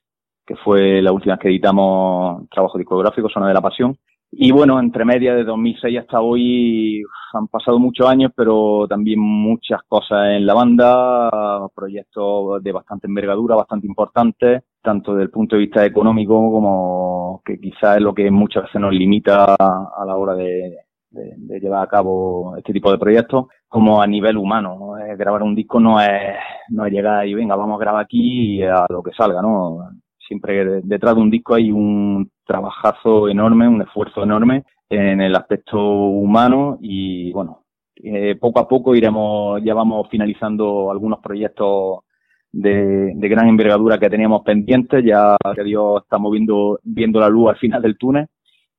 que 0.44 0.56
fue 0.56 1.00
la 1.00 1.12
última 1.12 1.36
vez 1.36 1.44
que 1.44 1.50
editamos 1.50 2.50
trabajo 2.50 2.80
discográfico, 2.80 3.30
Zona 3.30 3.48
de 3.48 3.54
la 3.54 3.62
Pasión. 3.62 3.96
Y 4.34 4.52
bueno, 4.52 4.80
entre 4.80 5.04
media 5.04 5.36
de 5.36 5.44
2006 5.44 6.00
hasta 6.00 6.22
hoy 6.22 7.04
han 7.34 7.48
pasado 7.48 7.80
muchos 7.80 8.08
años, 8.08 8.32
pero 8.34 8.88
también 8.88 9.20
muchas 9.20 9.82
cosas 9.90 10.30
en 10.30 10.46
la 10.46 10.54
banda, 10.54 11.68
proyectos 11.76 12.64
de 12.64 12.72
bastante 12.72 13.08
envergadura, 13.08 13.56
bastante 13.56 13.88
importantes, 13.88 14.64
tanto 14.82 15.14
desde 15.14 15.24
el 15.26 15.32
punto 15.32 15.56
de 15.56 15.64
vista 15.64 15.86
económico 15.86 16.34
como 16.34 17.42
que 17.44 17.60
quizás 17.60 17.98
es 17.98 18.02
lo 18.02 18.14
que 18.14 18.32
muchas 18.32 18.64
veces 18.64 18.82
nos 18.82 18.94
limita 18.94 19.56
a 19.56 20.06
la 20.06 20.16
hora 20.16 20.34
de, 20.36 20.78
llevar 21.12 21.84
a 21.84 21.90
cabo 21.90 22.56
este 22.56 22.72
tipo 22.72 22.90
de 22.90 22.98
proyectos, 22.98 23.48
como 23.68 24.02
a 24.02 24.08
nivel 24.08 24.38
humano. 24.38 24.94
Grabar 25.18 25.44
un 25.44 25.56
disco 25.56 25.80
no 25.80 26.00
es, 26.00 26.36
no 26.70 26.86
es 26.86 26.94
llegar 26.94 27.28
y 27.28 27.34
venga, 27.34 27.58
vamos 27.58 27.76
a 27.76 27.84
grabar 27.84 28.04
aquí 28.06 28.60
y 28.60 28.64
a 28.64 28.86
lo 28.90 29.04
que 29.04 29.12
salga, 29.12 29.42
¿no? 29.42 29.90
Siempre 30.32 30.80
detrás 30.84 31.14
de 31.16 31.22
un 31.22 31.30
disco 31.30 31.56
hay 31.56 31.74
un 31.74 32.32
trabajazo 32.46 33.28
enorme, 33.28 33.68
un 33.68 33.82
esfuerzo 33.82 34.24
enorme 34.24 34.64
en 34.90 35.20
el 35.20 35.36
aspecto 35.36 35.78
humano 35.78 36.78
y 36.80 37.34
bueno, 37.34 37.66
eh, 37.98 38.38
poco 38.40 38.62
a 38.62 38.68
poco 38.70 38.96
iremos, 38.96 39.62
ya 39.62 39.74
vamos 39.74 40.08
finalizando 40.10 40.90
algunos 40.90 41.20
proyectos 41.20 42.06
de, 42.50 43.14
gran 43.14 43.50
envergadura 43.50 43.98
que 43.98 44.10
teníamos 44.10 44.44
pendientes, 44.44 45.04
ya 45.04 45.36
que 45.54 45.66
Dios 45.66 46.04
estamos 46.04 46.32
viendo, 46.32 46.80
viendo 46.82 47.20
la 47.20 47.28
luz 47.28 47.50
al 47.50 47.58
final 47.58 47.82
del 47.82 47.98
túnel 47.98 48.28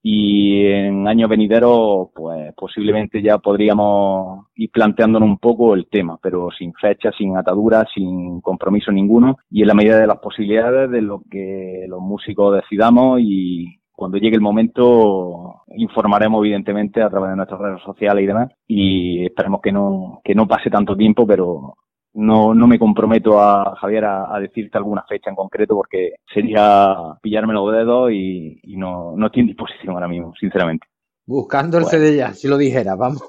y 0.02 0.66
en 0.66 1.06
años 1.06 1.28
venideros 1.28 2.08
pues 2.14 2.52
posiblemente 2.54 3.22
ya 3.22 3.38
podríamos 3.38 4.46
ir 4.56 4.70
planteándonos 4.70 5.28
un 5.28 5.38
poco 5.38 5.74
el 5.74 5.86
tema, 5.86 6.18
pero 6.20 6.48
sin 6.50 6.72
fecha, 6.74 7.12
sin 7.16 7.36
atadura, 7.36 7.86
sin 7.94 8.40
compromiso 8.40 8.90
ninguno 8.90 9.36
y 9.50 9.62
en 9.62 9.68
la 9.68 9.74
medida 9.74 9.98
de 9.98 10.08
las 10.08 10.18
posibilidades 10.18 10.90
de 10.90 11.02
lo 11.02 11.22
que 11.30 11.86
los 11.88 12.00
músicos 12.00 12.56
decidamos 12.56 13.20
y 13.22 13.78
cuando 13.92 14.18
llegue 14.18 14.34
el 14.34 14.42
momento 14.42 15.62
informaremos 15.76 16.44
evidentemente 16.44 17.00
a 17.00 17.08
través 17.08 17.30
de 17.30 17.36
nuestras 17.36 17.60
redes 17.60 17.82
sociales 17.82 18.24
y 18.24 18.26
demás 18.26 18.48
y 18.66 19.24
esperemos 19.24 19.60
que 19.62 19.70
no 19.70 20.20
que 20.24 20.34
no 20.34 20.48
pase 20.48 20.70
tanto 20.70 20.96
tiempo, 20.96 21.26
pero 21.26 21.74
no, 22.14 22.54
no 22.54 22.66
me 22.66 22.78
comprometo 22.78 23.40
a 23.40 23.74
Javier 23.76 24.04
a, 24.04 24.38
decirte 24.40 24.78
alguna 24.78 25.04
fecha 25.08 25.30
en 25.30 25.36
concreto 25.36 25.74
porque 25.74 26.16
sería 26.32 26.94
pillarme 27.22 27.54
los 27.54 27.72
dedos 27.72 28.12
y, 28.12 28.60
no, 28.76 29.14
no 29.16 29.26
estoy 29.26 29.40
en 29.40 29.46
disposición 29.48 29.94
ahora 29.94 30.08
mismo, 30.08 30.34
sinceramente. 30.38 30.86
Buscando 31.24 31.78
el 31.78 31.84
CD 31.86 32.16
ya, 32.16 32.34
si 32.34 32.48
lo 32.48 32.58
dijera, 32.58 32.94
vamos. 32.96 33.22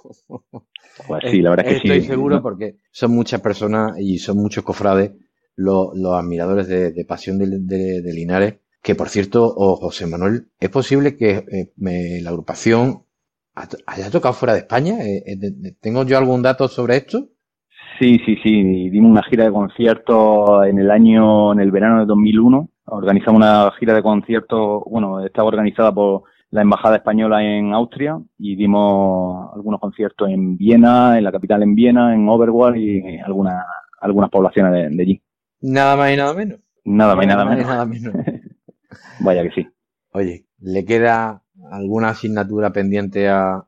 Pues 1.08 1.24
sí, 1.26 1.41
la 1.41 1.50
verdad 1.50 1.65
es 1.65 1.82
que 1.82 1.88
Estoy 1.88 2.02
seguro 2.02 2.41
porque 2.41 2.76
son 2.91 3.15
muchas 3.15 3.41
personas 3.41 4.00
y 4.00 4.19
son 4.19 4.38
muchos 4.38 4.63
cofrades 4.63 5.12
los, 5.56 5.91
admiradores 6.13 6.67
de, 6.67 7.06
Pasión 7.06 7.39
de, 7.39 8.13
Linares. 8.13 8.56
Que 8.82 8.96
por 8.96 9.10
cierto, 9.10 9.52
oh, 9.56 9.78
José 9.78 10.06
Manuel, 10.06 10.50
¿es 10.60 10.69
posible 10.69 11.15
que 11.15 11.46
eh, 11.52 12.22
la 12.22 12.30
agrupación 12.30 13.06
haya 13.86 14.12
tocado 14.12 14.34
fuera 14.34 14.54
de 14.54 14.60
España? 14.60 15.04
Eh, 15.04 15.24
eh, 15.26 15.76
¿Tengo 15.80 16.04
yo 16.04 16.17
algún 16.17 16.41
dato 16.41 16.67
sobre 16.67 16.98
esto? 16.98 17.30
Sí, 17.99 18.19
sí, 18.25 18.38
sí. 18.43 18.89
Dimos 18.89 19.12
una 19.12 19.23
gira 19.23 19.45
de 19.45 19.51
conciertos 19.51 20.65
en 20.65 20.79
el 20.79 20.89
año, 20.89 21.53
en 21.53 21.60
el 21.60 21.71
verano 21.71 21.99
de 21.99 22.06
2001. 22.06 22.69
Organizamos 22.86 23.38
una 23.38 23.71
gira 23.79 23.93
de 23.93 24.03
conciertos, 24.03 24.84
bueno, 24.86 25.23
estaba 25.25 25.47
organizada 25.47 25.93
por 25.93 26.23
la 26.49 26.62
Embajada 26.62 26.97
Española 26.97 27.43
en 27.43 27.73
Austria 27.73 28.19
y 28.38 28.56
dimos 28.56 29.51
algunos 29.56 29.79
conciertos 29.79 30.29
en 30.29 30.58
Viena, 30.58 31.17
en 31.17 31.23
la 31.23 31.32
capital 31.32 31.63
en 31.63 31.75
Viena, 31.75 32.13
en 32.13 32.27
Overwatch 32.27 32.77
y 32.77 33.19
algunas, 33.19 33.65
algunas 34.01 34.29
poblaciones 34.29 34.95
de, 34.95 35.01
allí. 35.01 35.21
Nada 35.62 35.95
más 35.95 36.12
y 36.12 36.17
nada 36.17 36.34
menos. 36.34 36.60
Nada 36.84 37.15
más 37.15 37.25
y 37.25 37.27
nada, 37.27 37.45
nada 37.45 37.86
menos. 37.86 38.13
Vaya 39.21 39.43
que 39.43 39.51
sí. 39.51 39.67
Oye, 40.12 40.45
¿le 40.60 40.86
queda 40.86 41.42
alguna 41.71 42.10
asignatura 42.10 42.71
pendiente 42.71 43.30
a, 43.30 43.65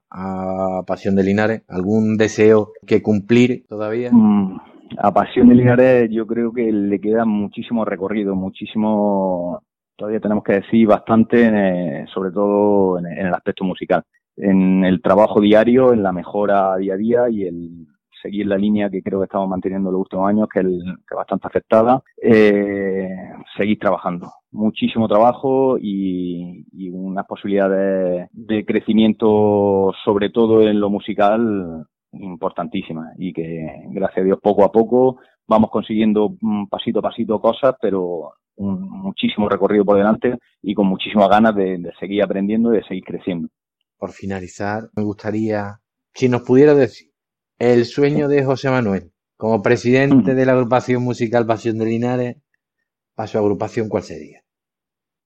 Pasión 0.88 1.15
de 1.15 1.23
Linares? 1.23 1.63
¿Algún 1.67 2.15
deseo 2.17 2.71
que 2.86 3.01
cumplir 3.01 3.65
todavía? 3.67 4.10
Mm, 4.12 4.58
a 4.97 5.13
Pasión 5.13 5.49
de 5.49 5.55
Linares 5.55 6.10
yo 6.12 6.25
creo 6.25 6.53
que 6.53 6.71
le 6.71 6.99
queda 6.99 7.25
muchísimo 7.25 7.84
recorrido, 7.84 8.36
muchísimo, 8.36 9.62
todavía 9.97 10.19
tenemos 10.19 10.43
que 10.43 10.53
decir 10.53 10.88
bastante, 10.88 12.05
sobre 12.13 12.31
todo 12.31 12.99
en, 12.99 13.05
el 13.08 13.34
aspecto 13.34 13.63
musical, 13.63 14.03
en 14.38 14.86
el 14.86 15.01
trabajo 15.01 15.41
diario, 15.41 15.91
en 15.91 16.03
la 16.03 16.12
mejora 16.12 16.77
día 16.77 16.93
a 16.93 16.97
día 16.97 17.29
y 17.29 17.43
el 17.43 17.88
seguir 18.25 18.47
la 18.47 18.57
línea 18.57 18.89
que 18.89 19.03
creo 19.03 19.19
que 19.19 19.25
estamos 19.25 19.47
manteniendo 19.47 19.91
los 19.91 20.01
últimos 20.01 20.27
años, 20.27 20.47
que, 20.51 20.61
es 20.61 21.15
bastante 21.15 21.47
afectada, 21.47 22.01
eh, 22.21 23.07
seguir 23.55 23.77
trabajando. 23.79 24.31
Muchísimo 24.51 25.07
trabajo 25.07 25.77
y, 25.79 26.65
unas 26.91 27.25
posibilidades 27.27 28.29
de 28.31 28.65
crecimiento, 28.65 29.93
sobre 30.03 30.29
todo 30.29 30.61
en 30.61 30.79
lo 30.79 30.89
musical, 30.89 31.85
importantísimas 32.11 33.13
y 33.17 33.33
que 33.33 33.67
gracias 33.89 34.19
a 34.19 34.25
Dios 34.25 34.39
poco 34.41 34.63
a 34.63 34.71
poco 34.71 35.17
vamos 35.47 35.69
consiguiendo 35.69 36.35
pasito 36.69 36.99
a 36.99 37.01
pasito 37.01 37.41
cosas, 37.41 37.75
pero 37.81 38.31
un 38.55 38.89
muchísimo 38.89 39.49
recorrido 39.49 39.83
por 39.83 39.97
delante 39.97 40.38
y 40.61 40.73
con 40.73 40.88
muchísimas 40.88 41.29
ganas 41.29 41.55
de, 41.55 41.77
de 41.77 41.91
seguir 41.99 42.23
aprendiendo 42.23 42.73
y 42.73 42.77
de 42.77 42.83
seguir 42.85 43.03
creciendo. 43.03 43.49
Por 43.97 44.11
finalizar, 44.11 44.83
me 44.95 45.03
gustaría 45.03 45.79
si 46.13 46.29
nos 46.29 46.43
pudiera 46.43 46.73
decir 46.73 47.14
el 47.60 47.86
sueño 47.86 48.28
de 48.28 48.44
José 48.44 48.70
Manuel 48.70 49.12
como 49.38 49.62
presidente 49.62 50.34
de 50.34 50.46
la 50.46 50.54
agrupación 50.54 51.04
musical 51.04 51.46
Pasión 51.46 51.78
de 51.78 51.86
Linares, 51.86 52.38
para 53.15 53.28
su 53.28 53.38
agrupación, 53.38 53.89
¿cuál 53.89 54.04
sería? 54.04 54.41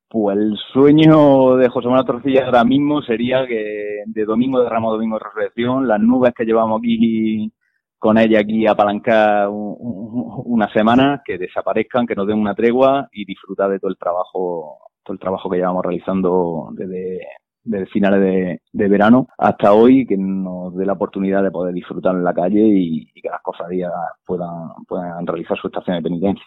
Pues 0.07 0.37
el 0.37 0.57
sueño 0.73 1.55
de 1.57 1.69
José 1.69 1.87
Manuel 1.87 2.05
Torcilla 2.05 2.45
ahora 2.45 2.63
mismo 2.63 3.01
sería 3.03 3.45
que 3.45 4.03
de 4.05 4.25
domingo 4.25 4.61
de 4.61 4.69
Ramo 4.69 4.91
Domingo 4.91 5.17
de 5.17 5.25
Resurrección, 5.25 5.87
las 5.87 5.99
nubes 5.99 6.33
que 6.35 6.45
llevamos 6.45 6.79
aquí 6.79 7.51
con 7.99 8.17
ella 8.17 8.39
aquí 8.39 8.65
apalancar 8.65 9.49
una 9.51 10.71
semana, 10.73 11.21
que 11.23 11.37
desaparezcan, 11.37 12.07
que 12.07 12.15
nos 12.15 12.25
den 12.25 12.39
una 12.39 12.55
tregua 12.55 13.09
y 13.11 13.25
disfrutar 13.25 13.69
de 13.69 13.79
todo 13.79 13.91
el 13.91 13.97
trabajo, 13.97 14.79
todo 15.03 15.13
el 15.13 15.19
trabajo 15.19 15.49
que 15.49 15.57
llevamos 15.57 15.83
realizando 15.83 16.69
desde, 16.73 17.19
desde 17.63 17.85
finales 17.87 18.59
de, 18.71 18.87
verano 18.87 19.27
hasta 19.37 19.73
hoy, 19.73 20.05
que 20.05 20.17
nos 20.17 20.75
dé 20.75 20.85
la 20.85 20.93
oportunidad 20.93 21.43
de 21.43 21.51
poder 21.51 21.73
disfrutar 21.73 22.15
en 22.15 22.23
la 22.23 22.33
calle 22.33 22.61
y, 22.61 23.11
que 23.13 23.29
las 23.29 23.41
cofradías 23.41 23.91
puedan, 24.25 24.69
puedan 24.87 25.25
realizar 25.27 25.57
su 25.57 25.67
estación 25.67 25.97
de 25.97 26.03
penitencia. 26.03 26.45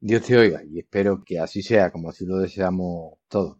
Dios 0.00 0.22
te 0.22 0.38
oiga 0.38 0.62
y 0.64 0.78
espero 0.78 1.22
que 1.24 1.38
así 1.38 1.62
sea, 1.62 1.90
como 1.90 2.08
así 2.08 2.24
lo 2.24 2.38
deseamos 2.38 3.18
todos. 3.28 3.58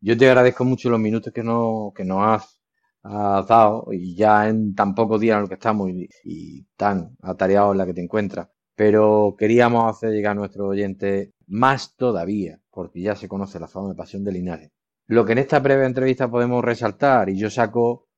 Yo 0.00 0.16
te 0.16 0.28
agradezco 0.28 0.64
mucho 0.64 0.90
los 0.90 1.00
minutos 1.00 1.32
que, 1.32 1.42
no, 1.42 1.92
que 1.94 2.04
nos 2.04 2.22
has, 2.22 2.60
dado 3.02 3.86
y 3.92 4.16
ya 4.16 4.48
en 4.48 4.74
tan 4.74 4.94
pocos 4.94 5.20
días 5.20 5.36
en 5.36 5.40
los 5.42 5.48
que 5.48 5.54
estamos 5.54 5.90
y, 5.90 6.66
tan 6.76 7.16
atareados 7.22 7.72
en 7.72 7.78
la 7.78 7.86
que 7.86 7.94
te 7.94 8.02
encuentras. 8.02 8.48
Pero 8.74 9.36
queríamos 9.38 9.90
hacer 9.90 10.10
llegar 10.10 10.32
a 10.32 10.34
nuestros 10.34 10.68
oyentes 10.68 11.30
más 11.46 11.94
todavía, 11.96 12.60
porque 12.70 13.00
ya 13.00 13.14
se 13.14 13.28
conoce 13.28 13.60
la 13.60 13.68
fama 13.68 13.90
de 13.90 13.94
Pasión 13.94 14.24
de 14.24 14.32
Linares 14.32 14.75
lo 15.06 15.24
que 15.24 15.32
en 15.32 15.38
esta 15.38 15.60
breve 15.60 15.86
entrevista 15.86 16.30
podemos 16.30 16.64
resaltar, 16.64 17.30
y 17.30 17.36
yo 17.36 17.50
saco 17.50 18.08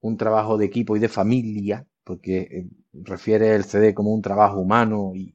un 0.00 0.16
trabajo 0.16 0.58
de 0.58 0.66
equipo 0.66 0.96
y 0.96 1.00
de 1.00 1.08
familia, 1.08 1.86
porque 2.04 2.38
eh, 2.38 2.68
refiere 2.92 3.54
el 3.54 3.64
CD 3.64 3.94
como 3.94 4.12
un 4.12 4.22
trabajo 4.22 4.58
humano 4.60 5.12
y, 5.14 5.34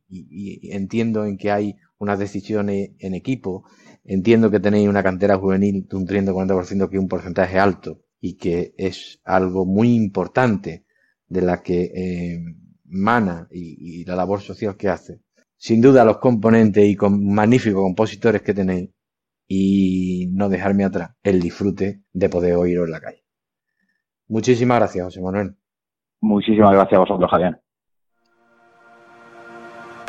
entiendo 0.72 1.26
en 1.26 1.38
que 1.38 1.52
hay 1.52 1.76
unas 1.98 2.20
decisiones 2.20 2.92
en 3.00 3.14
equipo, 3.14 3.64
entiendo 4.04 4.52
que 4.52 4.60
tenéis 4.60 4.88
una 4.90 5.04
cantera 5.04 5.38
juvenil 5.38 5.88
de 5.88 5.96
un 5.96 6.06
30-40% 6.06 6.90
que 6.90 6.98
es 6.98 7.02
un 7.02 7.08
porcentaje 7.08 7.60
alto 7.60 8.02
y 8.20 8.36
que 8.36 8.74
es 8.78 9.20
algo 9.24 9.66
muy 9.66 9.94
importante 9.96 10.86
de 11.28 11.42
la 11.42 11.62
que 11.62 11.92
eh, 11.94 12.44
mana 12.86 13.48
y, 13.52 14.02
y, 14.02 14.06
la 14.06 14.16
labor 14.16 14.42
social 14.42 14.78
que 14.78 14.90
hace. 14.90 15.22
Sin 15.58 15.82
duda 15.82 16.06
los 16.06 16.18
componentes 16.18 16.86
y 16.86 16.96
con 16.96 17.26
magníficos 17.34 17.82
compositores 17.82 18.42
que 18.42 18.54
tenéis 18.54 18.90
y 19.48 20.30
no 20.34 20.50
dejarme 20.50 20.84
atrás 20.84 21.12
el 21.24 21.42
disfrute 21.42 22.04
de 22.12 22.30
poder 22.30 22.56
oíros 22.56 22.86
en 22.86 22.92
la 22.92 23.02
calle. 23.02 23.24
Muchísimas 24.28 24.80
gracias, 24.80 25.06
José 25.06 25.22
Manuel. 25.22 25.56
Muchísimas 26.20 26.74
gracias 26.74 26.94
a 26.94 27.00
vosotros, 27.00 27.32
Javier. 27.32 27.62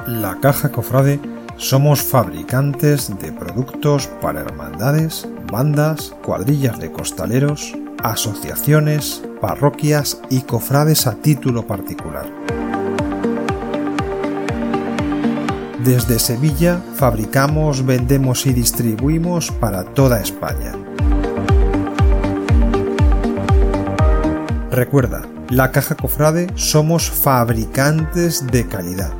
La 0.07 0.39
Caja 0.41 0.73
Cofrade 0.73 1.21
somos 1.57 2.03
fabricantes 2.03 3.17
de 3.21 3.33
productos 3.33 4.07
para 4.23 4.41
hermandades, 4.41 5.29
bandas, 5.53 6.17
cuadrillas 6.25 6.79
de 6.79 6.91
costaleros, 6.91 7.77
asociaciones, 8.03 9.23
parroquias 9.41 10.23
y 10.31 10.43
cofrades 10.43 11.07
a 11.07 11.21
título 11.21 11.67
particular. 11.67 12.58
Desde 15.85 16.19
Sevilla 16.19 16.83
fabricamos, 16.97 17.87
vendemos 17.87 18.47
y 18.47 18.53
distribuimos 18.53 19.53
para 19.53 19.85
toda 19.85 20.21
España. 20.21 20.73
Recuerda, 24.73 25.23
la 25.51 25.71
Caja 25.71 25.95
Cofrade 25.95 26.49
somos 26.57 27.09
fabricantes 27.09 28.45
de 28.49 28.67
calidad. 28.67 29.13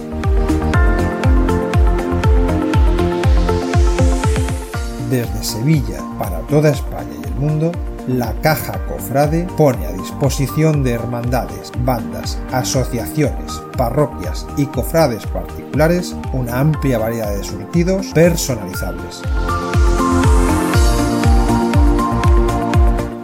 Desde 5.11 5.43
Sevilla 5.43 5.99
para 6.17 6.39
toda 6.47 6.71
España 6.71 7.11
y 7.21 7.25
el 7.27 7.35
mundo, 7.35 7.71
la 8.07 8.33
Caja 8.41 8.73
Cofrade 8.87 9.47
pone 9.57 9.85
a 9.85 9.91
disposición 9.91 10.83
de 10.83 10.93
hermandades, 10.93 11.71
bandas, 11.79 12.39
asociaciones, 12.51 13.61
parroquias 13.77 14.45
y 14.57 14.65
cofrades 14.65 15.25
particulares 15.27 16.15
una 16.33 16.59
amplia 16.59 16.99
variedad 16.99 17.33
de 17.33 17.43
surtidos 17.43 18.07
personalizables. 18.07 19.21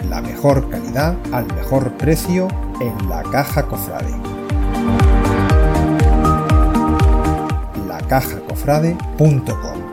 La 0.10 0.22
mejor 0.22 0.70
calidad 0.70 1.16
al 1.32 1.46
mejor 1.54 1.92
precio 1.98 2.48
en 2.80 3.10
la 3.10 3.24
Caja 3.24 3.64
Cofrade. 3.64 4.16
lacajacofrade.com 7.88 9.89